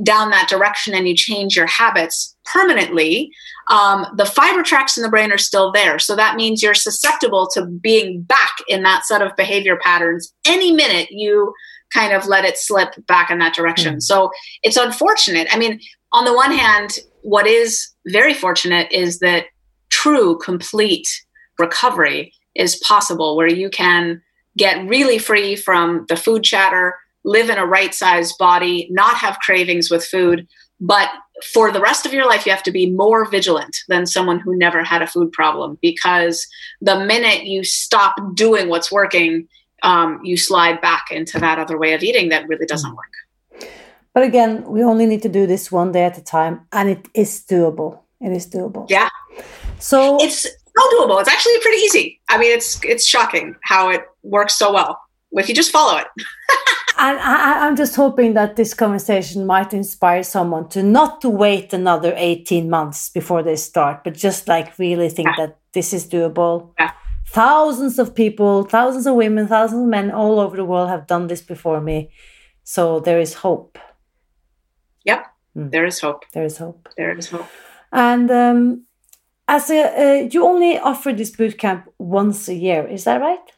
down 0.02 0.30
that 0.30 0.48
direction 0.48 0.94
and 0.94 1.08
you 1.08 1.14
change 1.14 1.56
your 1.56 1.66
habits 1.66 2.31
permanently 2.44 3.30
um, 3.68 4.06
the 4.16 4.24
fiber 4.24 4.62
tracks 4.62 4.96
in 4.96 5.02
the 5.02 5.08
brain 5.08 5.32
are 5.32 5.38
still 5.38 5.70
there. 5.72 5.98
So 5.98 6.16
that 6.16 6.36
means 6.36 6.62
you're 6.62 6.74
susceptible 6.74 7.48
to 7.54 7.66
being 7.66 8.22
back 8.22 8.52
in 8.68 8.82
that 8.82 9.04
set 9.04 9.22
of 9.22 9.36
behavior 9.36 9.78
patterns 9.80 10.32
any 10.46 10.72
minute 10.72 11.08
you 11.10 11.54
kind 11.92 12.12
of 12.12 12.26
let 12.26 12.44
it 12.44 12.58
slip 12.58 12.94
back 13.06 13.30
in 13.30 13.38
that 13.38 13.54
direction. 13.54 13.96
Mm. 13.96 14.02
So 14.02 14.30
it's 14.62 14.76
unfortunate. 14.76 15.46
I 15.52 15.58
mean, 15.58 15.80
on 16.12 16.24
the 16.24 16.34
one 16.34 16.52
hand, 16.52 16.98
what 17.22 17.46
is 17.46 17.88
very 18.06 18.34
fortunate 18.34 18.90
is 18.90 19.18
that 19.20 19.46
true, 19.90 20.38
complete 20.38 21.06
recovery 21.58 22.32
is 22.54 22.76
possible 22.76 23.36
where 23.36 23.48
you 23.48 23.70
can 23.70 24.20
get 24.56 24.86
really 24.88 25.18
free 25.18 25.56
from 25.56 26.04
the 26.08 26.16
food 26.16 26.42
chatter, 26.42 26.96
live 27.24 27.48
in 27.48 27.58
a 27.58 27.66
right 27.66 27.94
sized 27.94 28.36
body, 28.38 28.88
not 28.90 29.16
have 29.16 29.38
cravings 29.40 29.90
with 29.90 30.04
food, 30.04 30.46
but 30.80 31.08
for 31.42 31.72
the 31.72 31.80
rest 31.80 32.06
of 32.06 32.12
your 32.12 32.26
life, 32.26 32.46
you 32.46 32.52
have 32.52 32.62
to 32.64 32.72
be 32.72 32.90
more 32.90 33.28
vigilant 33.28 33.76
than 33.88 34.06
someone 34.06 34.38
who 34.38 34.56
never 34.56 34.82
had 34.82 35.02
a 35.02 35.06
food 35.06 35.32
problem 35.32 35.78
because 35.82 36.46
the 36.80 37.04
minute 37.04 37.44
you 37.44 37.64
stop 37.64 38.14
doing 38.34 38.68
what's 38.68 38.90
working, 38.92 39.48
um, 39.82 40.20
you 40.22 40.36
slide 40.36 40.80
back 40.80 41.06
into 41.10 41.38
that 41.38 41.58
other 41.58 41.78
way 41.78 41.92
of 41.92 42.02
eating 42.02 42.28
that 42.28 42.48
really 42.48 42.66
doesn't 42.66 42.94
work. 42.94 43.70
But 44.14 44.24
again, 44.24 44.64
we 44.64 44.84
only 44.84 45.06
need 45.06 45.22
to 45.22 45.28
do 45.28 45.46
this 45.46 45.72
one 45.72 45.92
day 45.92 46.04
at 46.04 46.18
a 46.18 46.22
time, 46.22 46.66
and 46.72 46.88
it 46.90 47.08
is 47.14 47.44
doable. 47.48 48.00
It 48.20 48.32
is 48.32 48.46
doable. 48.46 48.88
Yeah. 48.90 49.08
So 49.78 50.18
it's 50.20 50.46
not 50.76 50.92
doable. 50.92 51.18
It's 51.20 51.30
actually 51.30 51.58
pretty 51.60 51.78
easy. 51.78 52.20
I 52.28 52.38
mean, 52.38 52.52
it's 52.52 52.78
it's 52.84 53.06
shocking 53.06 53.56
how 53.62 53.88
it 53.88 54.04
works 54.22 54.54
so 54.54 54.72
well 54.72 55.00
if 55.32 55.48
you 55.48 55.54
just 55.54 55.70
follow 55.70 55.98
it. 55.98 56.06
and 56.98 57.18
I, 57.18 57.66
am 57.66 57.76
just 57.76 57.96
hoping 57.96 58.34
that 58.34 58.56
this 58.56 58.74
conversation 58.74 59.46
might 59.46 59.72
inspire 59.72 60.22
someone 60.22 60.68
to 60.70 60.82
not 60.82 61.20
to 61.22 61.30
wait 61.30 61.72
another 61.72 62.12
18 62.16 62.68
months 62.68 63.08
before 63.08 63.42
they 63.42 63.56
start, 63.56 64.04
but 64.04 64.14
just 64.14 64.48
like 64.48 64.78
really 64.78 65.08
think 65.08 65.28
yeah. 65.28 65.46
that 65.46 65.58
this 65.72 65.92
is 65.92 66.06
doable. 66.06 66.72
Yeah. 66.78 66.92
Thousands 67.28 67.98
of 67.98 68.14
people, 68.14 68.64
thousands 68.64 69.06
of 69.06 69.14
women, 69.14 69.48
thousands 69.48 69.82
of 69.82 69.88
men 69.88 70.10
all 70.10 70.38
over 70.38 70.56
the 70.56 70.64
world 70.64 70.90
have 70.90 71.06
done 71.06 71.28
this 71.28 71.40
before 71.40 71.80
me. 71.80 72.10
So 72.64 73.00
there 73.00 73.20
is 73.20 73.34
hope. 73.34 73.78
Yep, 75.04 75.26
mm. 75.56 75.70
there 75.70 75.86
is 75.86 75.98
hope. 76.00 76.24
There 76.32 76.44
is 76.44 76.58
hope. 76.58 76.88
There 76.96 77.16
is 77.16 77.30
hope. 77.30 77.48
And 77.90 78.30
um, 78.30 78.84
as 79.48 79.70
a, 79.70 79.80
uh, 79.82 80.28
you 80.30 80.44
only 80.44 80.78
offer 80.78 81.12
this 81.12 81.30
boot 81.30 81.58
camp 81.58 81.88
once 81.98 82.48
a 82.48 82.54
year, 82.54 82.86
is 82.86 83.04
that 83.04 83.20
right? 83.20 83.52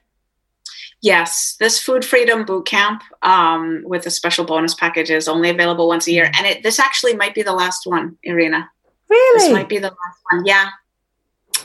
Yes, 1.04 1.56
this 1.60 1.78
Food 1.78 2.02
Freedom 2.02 2.46
Boot 2.46 2.64
Camp 2.64 3.02
um, 3.20 3.82
with 3.84 4.06
a 4.06 4.10
special 4.10 4.46
bonus 4.46 4.72
package 4.72 5.10
is 5.10 5.28
only 5.28 5.50
available 5.50 5.86
once 5.86 6.08
a 6.08 6.12
year, 6.12 6.30
and 6.34 6.46
it, 6.46 6.62
this 6.62 6.78
actually 6.78 7.14
might 7.14 7.34
be 7.34 7.42
the 7.42 7.52
last 7.52 7.86
one, 7.86 8.16
Irina. 8.22 8.70
Really? 9.10 9.38
This 9.38 9.52
might 9.52 9.68
be 9.68 9.76
the 9.76 9.88
last 9.88 10.20
one. 10.32 10.46
Yeah, 10.46 10.70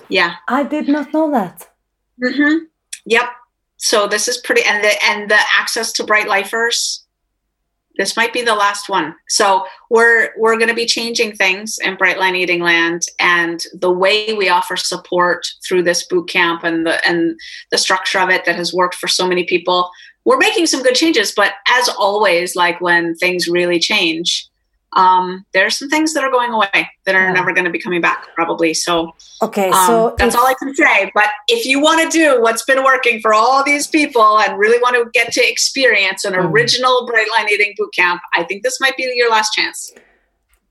yeah. 0.09 0.35
I 0.49 0.63
did 0.63 0.89
not 0.89 1.13
know 1.13 1.31
that. 1.31 1.69
Mm-hmm. 2.21 2.65
Yep. 3.05 3.29
So 3.77 4.07
this 4.07 4.27
is 4.27 4.39
pretty, 4.39 4.63
and 4.63 4.83
the 4.83 4.91
and 5.05 5.31
the 5.31 5.39
access 5.57 5.93
to 5.93 6.03
Bright 6.03 6.27
Lifers 6.27 7.05
this 7.99 8.15
might 8.15 8.31
be 8.31 8.41
the 8.41 8.55
last 8.55 8.87
one. 8.87 9.13
So 9.27 9.65
we're 9.89 10.29
we're 10.37 10.55
going 10.57 10.69
to 10.69 10.73
be 10.73 10.85
changing 10.85 11.35
things 11.35 11.77
in 11.83 11.97
Bright 11.97 12.17
Line 12.17 12.35
Eating 12.35 12.61
Land, 12.61 13.05
and 13.19 13.63
the 13.73 13.91
way 13.91 14.33
we 14.33 14.47
offer 14.47 14.77
support 14.77 15.45
through 15.67 15.83
this 15.83 16.07
boot 16.07 16.29
camp 16.29 16.63
and 16.63 16.85
the 16.85 17.05
and 17.07 17.37
the 17.71 17.77
structure 17.77 18.19
of 18.19 18.29
it 18.29 18.45
that 18.45 18.55
has 18.55 18.73
worked 18.73 18.95
for 18.95 19.09
so 19.09 19.27
many 19.27 19.43
people. 19.43 19.91
We're 20.25 20.37
making 20.37 20.67
some 20.67 20.81
good 20.81 20.95
changes, 20.95 21.33
but 21.35 21.53
as 21.67 21.89
always, 21.89 22.55
like 22.55 22.79
when 22.81 23.15
things 23.15 23.47
really 23.47 23.79
change, 23.79 24.48
um, 24.93 25.45
there 25.53 25.65
are 25.65 25.69
some 25.69 25.89
things 25.89 26.13
that 26.13 26.23
are 26.23 26.31
going 26.31 26.51
away 26.51 26.89
that 27.05 27.15
are 27.15 27.25
yeah. 27.27 27.33
never 27.33 27.53
going 27.53 27.65
to 27.65 27.71
be 27.71 27.79
coming 27.79 28.01
back 28.01 28.27
probably 28.35 28.73
so 28.73 29.13
okay 29.41 29.69
um, 29.69 29.87
so 29.87 30.15
that's 30.17 30.35
if, 30.35 30.39
all 30.39 30.47
i 30.47 30.53
can 30.55 30.73
say 30.75 31.11
but 31.13 31.29
if 31.47 31.65
you 31.65 31.79
want 31.79 32.01
to 32.01 32.17
do 32.17 32.41
what's 32.41 32.63
been 32.63 32.83
working 32.83 33.19
for 33.21 33.33
all 33.33 33.63
these 33.63 33.87
people 33.87 34.39
and 34.39 34.57
really 34.57 34.79
want 34.79 34.95
to 34.95 35.09
get 35.13 35.31
to 35.31 35.47
experience 35.47 36.25
an 36.25 36.33
mm. 36.33 36.51
original 36.51 37.05
bright 37.05 37.27
line 37.37 37.49
eating 37.49 37.73
boot 37.77 37.93
camp 37.95 38.21
i 38.33 38.43
think 38.43 38.63
this 38.63 38.79
might 38.79 38.95
be 38.97 39.11
your 39.15 39.29
last 39.29 39.53
chance 39.53 39.93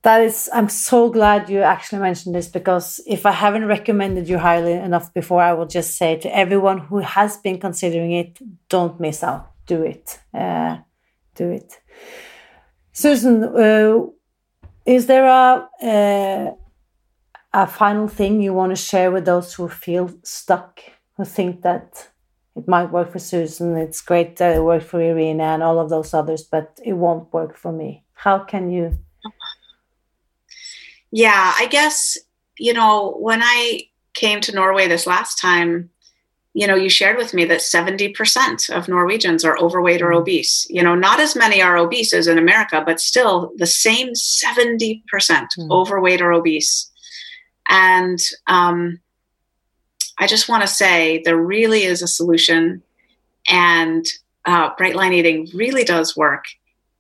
that 0.03 0.21
is 0.21 0.51
i'm 0.53 0.69
so 0.69 1.11
glad 1.11 1.49
you 1.49 1.61
actually 1.61 2.01
mentioned 2.01 2.35
this 2.35 2.49
because 2.49 3.01
if 3.07 3.25
i 3.25 3.33
haven't 3.33 3.67
recommended 3.67 4.29
you 4.29 4.39
highly 4.39 4.73
enough 4.73 5.13
before 5.15 5.41
i 5.43 5.53
will 5.53 5.67
just 5.67 5.97
say 5.97 6.17
to 6.17 6.35
everyone 6.37 6.79
who 6.79 6.99
has 6.99 7.37
been 7.37 7.59
considering 7.59 8.13
it 8.13 8.39
don't 8.69 8.99
miss 8.99 9.23
out 9.23 9.53
do 9.67 9.83
it 9.83 10.19
uh, 10.35 10.79
do 11.35 11.51
it 11.51 11.79
Susan, 12.99 13.45
uh, 13.45 14.07
is 14.85 15.07
there 15.07 15.25
a, 15.25 15.69
uh, 15.81 16.51
a 17.53 17.67
final 17.69 18.09
thing 18.09 18.43
you 18.43 18.53
want 18.53 18.73
to 18.73 18.77
share 18.91 19.13
with 19.13 19.25
those 19.25 19.55
who 19.55 19.69
feel 19.69 20.11
stuck, 20.25 20.81
who 21.17 21.25
think 21.25 21.63
that 21.63 22.09
it 22.57 22.67
might 22.67 22.91
work 22.91 23.13
for 23.13 23.21
Susan, 23.21 23.77
it's 23.77 24.01
great 24.01 24.35
that 24.39 24.57
it 24.57 24.65
worked 24.65 24.87
for 24.87 25.01
Irina 25.01 25.45
and 25.45 25.63
all 25.63 25.79
of 25.79 25.91
those 25.91 26.13
others, 26.13 26.43
but 26.43 26.81
it 26.85 26.95
won't 26.95 27.33
work 27.33 27.57
for 27.57 27.71
me? 27.71 28.03
How 28.15 28.41
can 28.41 28.69
you? 28.69 28.99
Yeah, 31.13 31.55
I 31.57 31.69
guess, 31.71 32.19
you 32.59 32.73
know, 32.73 33.15
when 33.21 33.43
I 33.45 33.83
came 34.15 34.41
to 34.41 34.53
Norway 34.53 34.89
this 34.89 35.07
last 35.07 35.39
time, 35.39 35.91
you 36.59 36.67
know, 36.67 36.75
you 36.75 36.91
shared 36.91 37.17
with 37.17 37.33
me 37.33 37.45
that 37.45 37.61
70% 37.61 38.69
of 38.77 38.89
Norwegians 38.89 39.45
are 39.45 39.57
overweight 39.59 40.03
or 40.03 40.07
mm-hmm. 40.07 40.23
obese. 40.23 40.67
You 40.69 40.83
know, 40.83 40.97
not 40.97 41.21
as 41.21 41.37
many 41.37 41.63
are 41.63 41.77
obese 41.77 42.13
as 42.13 42.27
in 42.27 42.37
America, 42.37 42.83
but 42.85 42.99
still 42.99 43.53
the 43.59 43.67
same 43.67 44.09
70% 44.09 45.03
mm. 45.09 45.71
overweight 45.71 46.21
or 46.21 46.33
obese. 46.33 46.91
And 47.69 48.19
um, 48.49 48.99
I 50.19 50.27
just 50.27 50.49
want 50.49 50.63
to 50.63 50.67
say 50.67 51.23
there 51.25 51.37
really 51.37 51.85
is 51.85 52.03
a 52.03 52.09
solution, 52.09 52.83
and 53.49 54.05
uh, 54.45 54.71
bright 54.77 54.97
line 54.97 55.13
eating 55.13 55.49
really 55.55 55.85
does 55.85 56.17
work. 56.17 56.47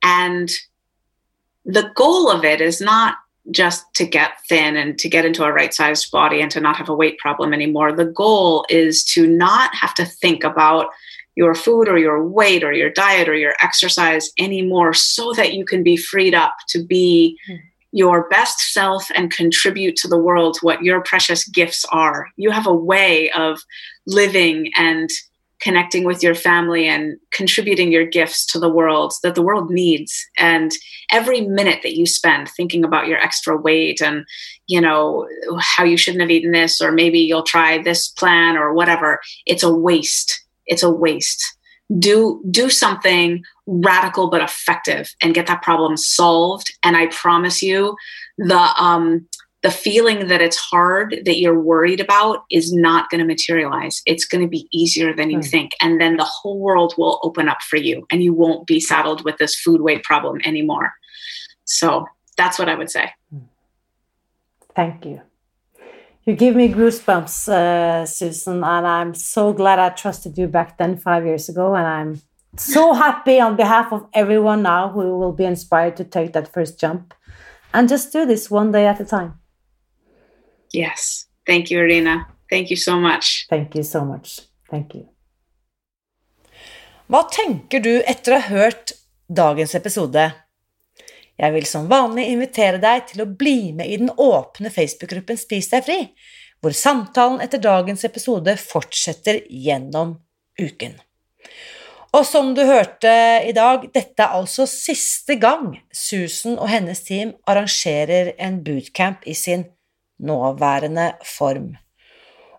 And 0.04 0.48
the 1.64 1.90
goal 1.96 2.30
of 2.30 2.44
it 2.44 2.60
is 2.60 2.80
not 2.80 3.16
just 3.50 3.84
to 3.94 4.06
get 4.06 4.32
thin 4.48 4.76
and 4.76 4.98
to 4.98 5.08
get 5.08 5.24
into 5.24 5.44
a 5.44 5.52
right 5.52 5.72
sized 5.72 6.10
body 6.10 6.40
and 6.40 6.50
to 6.50 6.60
not 6.60 6.76
have 6.76 6.88
a 6.88 6.94
weight 6.94 7.18
problem 7.18 7.52
anymore. 7.52 7.92
The 7.92 8.04
goal 8.04 8.66
is 8.68 9.04
to 9.04 9.26
not 9.26 9.74
have 9.74 9.94
to 9.94 10.04
think 10.04 10.44
about 10.44 10.88
your 11.36 11.54
food 11.54 11.88
or 11.88 11.96
your 11.98 12.26
weight 12.26 12.64
or 12.64 12.72
your 12.72 12.90
diet 12.90 13.28
or 13.28 13.34
your 13.34 13.54
exercise 13.62 14.32
anymore 14.38 14.92
so 14.92 15.32
that 15.34 15.54
you 15.54 15.64
can 15.64 15.82
be 15.84 15.96
freed 15.96 16.34
up 16.34 16.56
to 16.68 16.84
be 16.84 17.38
mm. 17.48 17.58
your 17.92 18.28
best 18.28 18.58
self 18.72 19.08
and 19.14 19.30
contribute 19.30 19.94
to 19.94 20.08
the 20.08 20.18
world 20.18 20.58
what 20.62 20.82
your 20.82 21.00
precious 21.00 21.46
gifts 21.48 21.84
are. 21.92 22.26
You 22.36 22.50
have 22.50 22.66
a 22.66 22.74
way 22.74 23.30
of 23.30 23.60
living 24.04 24.72
and 24.76 25.08
connecting 25.60 26.04
with 26.04 26.22
your 26.22 26.34
family 26.34 26.86
and 26.86 27.16
contributing 27.32 27.90
your 27.90 28.06
gifts 28.06 28.46
to 28.46 28.58
the 28.58 28.68
world 28.68 29.12
that 29.22 29.34
the 29.34 29.42
world 29.42 29.70
needs. 29.70 30.24
And 30.38 30.72
every 31.10 31.40
minute 31.40 31.80
that 31.82 31.96
you 31.96 32.06
spend 32.06 32.48
thinking 32.48 32.84
about 32.84 33.08
your 33.08 33.18
extra 33.18 33.56
weight 33.56 34.00
and 34.00 34.24
you 34.66 34.80
know 34.80 35.26
how 35.60 35.84
you 35.84 35.96
shouldn't 35.96 36.20
have 36.20 36.30
eaten 36.30 36.52
this 36.52 36.80
or 36.80 36.92
maybe 36.92 37.18
you'll 37.18 37.42
try 37.42 37.78
this 37.78 38.08
plan 38.08 38.56
or 38.56 38.72
whatever 38.72 39.20
it's 39.46 39.62
a 39.62 39.72
waste. 39.72 40.44
It's 40.66 40.82
a 40.82 40.90
waste. 40.90 41.42
Do 41.98 42.42
do 42.50 42.68
something 42.68 43.42
radical 43.66 44.28
but 44.28 44.42
effective 44.42 45.14
and 45.22 45.34
get 45.34 45.46
that 45.46 45.62
problem 45.62 45.96
solved. 45.96 46.72
And 46.82 46.96
i 46.96 47.06
promise 47.06 47.62
you 47.62 47.96
the 48.36 48.58
um 48.58 49.26
the 49.62 49.70
feeling 49.70 50.28
that 50.28 50.40
it's 50.40 50.56
hard 50.56 51.20
that 51.24 51.38
you're 51.38 51.58
worried 51.58 52.00
about 52.00 52.44
is 52.50 52.72
not 52.72 53.10
going 53.10 53.18
to 53.18 53.26
materialize. 53.26 54.02
It's 54.06 54.24
going 54.24 54.42
to 54.42 54.48
be 54.48 54.68
easier 54.72 55.12
than 55.12 55.30
you 55.30 55.38
mm. 55.38 55.50
think. 55.50 55.72
And 55.80 56.00
then 56.00 56.16
the 56.16 56.24
whole 56.24 56.60
world 56.60 56.94
will 56.96 57.18
open 57.24 57.48
up 57.48 57.58
for 57.68 57.76
you 57.76 58.06
and 58.10 58.22
you 58.22 58.32
won't 58.32 58.66
be 58.66 58.78
saddled 58.78 59.24
with 59.24 59.38
this 59.38 59.56
food 59.56 59.80
weight 59.80 60.04
problem 60.04 60.40
anymore. 60.44 60.92
So 61.64 62.06
that's 62.36 62.58
what 62.58 62.68
I 62.68 62.76
would 62.76 62.90
say. 62.90 63.12
Hmm. 63.30 63.46
Thank 64.76 65.04
you. 65.04 65.22
You 66.24 66.36
give 66.36 66.54
me 66.54 66.68
goosebumps, 66.68 67.48
uh, 67.48 68.06
Susan, 68.06 68.62
and 68.62 68.86
I'm 68.86 69.14
so 69.14 69.52
glad 69.52 69.78
I 69.78 69.88
trusted 69.88 70.38
you 70.38 70.46
back 70.46 70.78
then 70.78 70.98
five 70.98 71.24
years 71.24 71.48
ago. 71.48 71.74
And 71.74 71.86
I'm 71.86 72.22
so 72.56 72.92
happy 73.04 73.40
on 73.40 73.56
behalf 73.56 73.92
of 73.92 74.06
everyone 74.14 74.62
now 74.62 74.90
who 74.90 75.18
will 75.18 75.32
be 75.32 75.44
inspired 75.44 75.96
to 75.96 76.04
take 76.04 76.32
that 76.34 76.52
first 76.52 76.78
jump 76.78 77.14
and 77.74 77.88
just 77.88 78.12
do 78.12 78.24
this 78.24 78.50
one 78.50 78.70
day 78.70 78.86
at 78.86 79.00
a 79.00 79.04
time. 79.04 79.34
Yes. 80.72 81.26
Thank 81.46 81.70
you, 81.70 81.80
Irina. 81.80 82.26
Thank 82.50 82.70
you 82.70 82.76
so 82.76 82.98
much. 83.00 83.46
Thank 83.48 83.74
you 83.74 83.84
so 83.84 84.04
much. 84.04 84.40
Thank 84.70 84.94
you. 84.94 85.08
Hva 87.08 87.22
tenker 87.32 87.80
du 87.80 87.94
etter 88.04 88.34
å 88.34 88.40
ha 88.40 88.52
hørt 88.52 88.92
dagens 89.28 89.74
episode? 89.78 90.26
Jeg 91.38 91.54
vil 91.54 91.66
som 91.70 91.86
vanlig 91.88 92.26
invitere 92.32 92.80
deg 92.82 93.06
til 93.12 93.22
å 93.24 93.30
bli 93.30 93.72
med 93.72 93.88
i 93.88 93.96
den 94.00 94.10
åpne 94.10 94.72
Facebook-gruppen 94.74 95.38
Spis 95.40 95.70
deg 95.72 95.86
fri, 95.86 95.98
hvor 96.60 96.74
samtalen 96.74 97.40
etter 97.40 97.62
dagens 97.62 98.04
episode 98.04 98.56
fortsetter 98.60 99.44
gjennom 99.48 100.18
uken. 100.60 100.98
Og 102.16 102.24
som 102.26 102.54
du 102.56 102.64
hørte 102.66 103.10
i 103.46 103.54
dag, 103.56 103.84
dette 103.94 104.24
er 104.24 104.36
altså 104.36 104.66
siste 104.68 105.36
gang 105.40 105.76
Susan 105.92 106.56
og 106.58 106.70
hennes 106.72 107.04
team 107.06 107.34
arrangerer 107.48 108.32
en 108.42 108.62
bootcamp 108.64 109.24
i 109.28 109.36
sin 109.36 109.66
nåværende 110.18 111.12
form. 111.24 111.76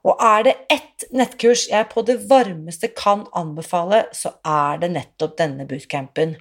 Og 0.03 0.16
er 0.24 0.43
det 0.47 0.55
ett 0.72 1.07
nettkurs 1.12 1.68
jeg 1.70 1.89
på 1.91 2.01
det 2.07 2.30
varmeste 2.30 2.88
kan 2.95 3.26
anbefale, 3.36 4.05
så 4.16 4.32
er 4.45 4.80
det 4.82 4.91
nettopp 4.95 5.38
denne 5.38 5.68
bootcampen. 5.68 6.36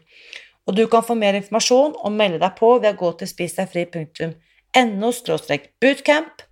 Og 0.69 0.77
du 0.77 0.87
kan 0.87 1.03
få 1.03 1.17
mer 1.19 1.35
informasjon 1.35 1.97
og 1.97 2.13
melde 2.13 2.39
deg 2.43 2.55
på 2.59 2.75
ved 2.79 2.93
å 2.93 3.01
gå 3.01 3.13
til 3.19 3.29
spisdegfri.no 3.31 5.13
bootcamp. 5.83 6.45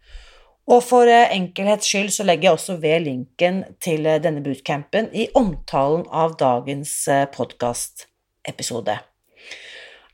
Og 0.66 0.82
for 0.82 1.06
enkelhets 1.06 1.86
skyld 1.86 2.10
så 2.10 2.24
legger 2.26 2.48
jeg 2.48 2.58
også 2.58 2.76
ved 2.82 3.04
linken 3.04 3.62
til 3.78 4.02
denne 4.02 4.42
bootcampen 4.42 5.12
i 5.14 5.28
omtalen 5.38 6.08
av 6.10 6.34
dagens 6.40 7.06
eh, 7.06 7.28
podkastepisode. 7.30 8.98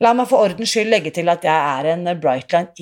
La 0.03 0.11
meg 0.19 0.27
for 0.27 0.43
ordens 0.43 0.73
skyld 0.73 0.91
legge 0.91 1.13
til 1.15 1.29
at 1.31 1.45
jeg 1.47 1.55
er 1.55 1.93
en 1.93 2.09
Brightline 2.19 2.73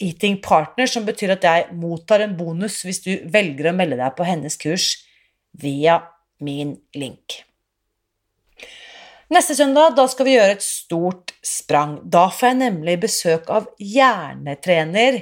Eating 0.00 0.38
Partner, 0.40 0.88
som 0.88 1.04
betyr 1.04 1.34
at 1.34 1.42
jeg 1.44 1.66
mottar 1.76 2.22
en 2.24 2.36
bonus 2.38 2.78
hvis 2.86 3.02
du 3.04 3.10
velger 3.32 3.68
å 3.68 3.74
melde 3.76 3.98
deg 4.00 4.14
på 4.16 4.24
hennes 4.24 4.56
kurs 4.56 4.86
via 5.60 5.98
min 6.40 6.72
link. 6.96 7.42
Neste 9.28 9.56
søndag 9.58 9.98
da 9.98 10.06
skal 10.08 10.28
vi 10.28 10.36
gjøre 10.36 10.54
et 10.56 10.64
stort 10.64 11.34
sprang. 11.44 11.98
Da 12.08 12.30
får 12.32 12.48
jeg 12.48 12.58
nemlig 12.62 12.96
besøk 13.04 13.52
av 13.52 13.68
hjernetrener 13.82 15.20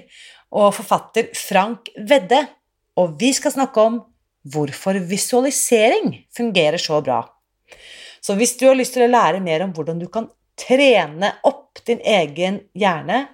og 0.54 0.70
forfatter 0.76 1.32
Frank 1.34 1.90
Vedde, 1.98 2.44
og 3.00 3.18
vi 3.18 3.32
skal 3.34 3.56
snakke 3.56 3.88
om 3.90 3.98
hvorfor 4.54 5.00
visualisering 5.10 6.14
fungerer 6.36 6.78
så 6.78 7.02
bra. 7.02 7.24
Så 8.22 8.38
hvis 8.38 8.54
du 8.60 8.68
har 8.68 8.78
lyst 8.78 8.94
til 8.94 9.08
å 9.08 9.10
lære 9.10 9.42
mer 9.42 9.66
om 9.66 9.74
hvordan 9.74 9.98
du 9.98 10.06
kan 10.12 10.30
trene 10.58 11.32
opp 11.46 11.82
din 11.86 12.00
egen 12.00 12.60
hjerne, 12.78 13.26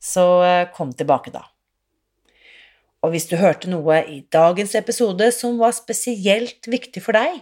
så 0.00 0.26
eh, 0.46 0.68
kom 0.74 0.92
tilbake 0.96 1.32
da. 1.34 1.44
Og 3.00 3.14
hvis 3.14 3.30
du 3.30 3.38
hørte 3.40 3.70
noe 3.72 4.02
i 4.04 4.20
dagens 4.32 4.74
episode 4.76 5.30
som 5.32 5.56
var 5.60 5.72
spesielt 5.76 6.68
viktig 6.68 7.02
for 7.04 7.16
deg, 7.16 7.40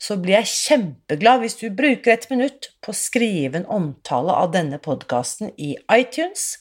så 0.00 0.16
blir 0.16 0.38
jeg 0.38 0.50
kjempeglad 0.50 1.42
hvis 1.42 1.58
du 1.60 1.68
bruker 1.76 2.14
et 2.14 2.26
minutt 2.32 2.70
på 2.80 2.92
å 2.92 2.96
skrive 2.96 3.60
en 3.60 3.68
omtale 3.68 4.32
av 4.32 4.50
denne 4.54 4.80
podkasten 4.82 5.52
i 5.60 5.74
iTunes. 5.92 6.56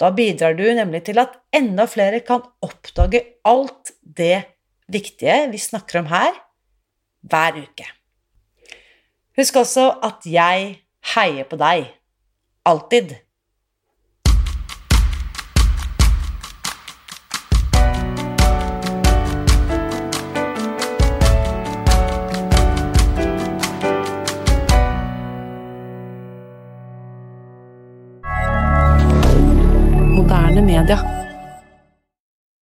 Da 0.00 0.12
bidrar 0.14 0.54
du 0.56 0.64
nemlig 0.76 1.02
til 1.08 1.18
at 1.20 1.34
enda 1.56 1.88
flere 1.90 2.22
kan 2.24 2.44
oppdage 2.64 3.24
alt 3.48 3.92
det 4.00 4.46
viktige 4.92 5.46
vi 5.50 5.60
snakker 5.60 6.04
om 6.04 6.10
her, 6.12 6.36
hver 7.26 7.58
uke. 7.58 7.88
Husk 9.36 9.58
også 9.60 9.88
at 10.06 10.24
jeg 10.30 10.76
heier 11.14 11.46
på 11.48 11.58
deg. 11.60 11.92
Alltid. 12.66 13.14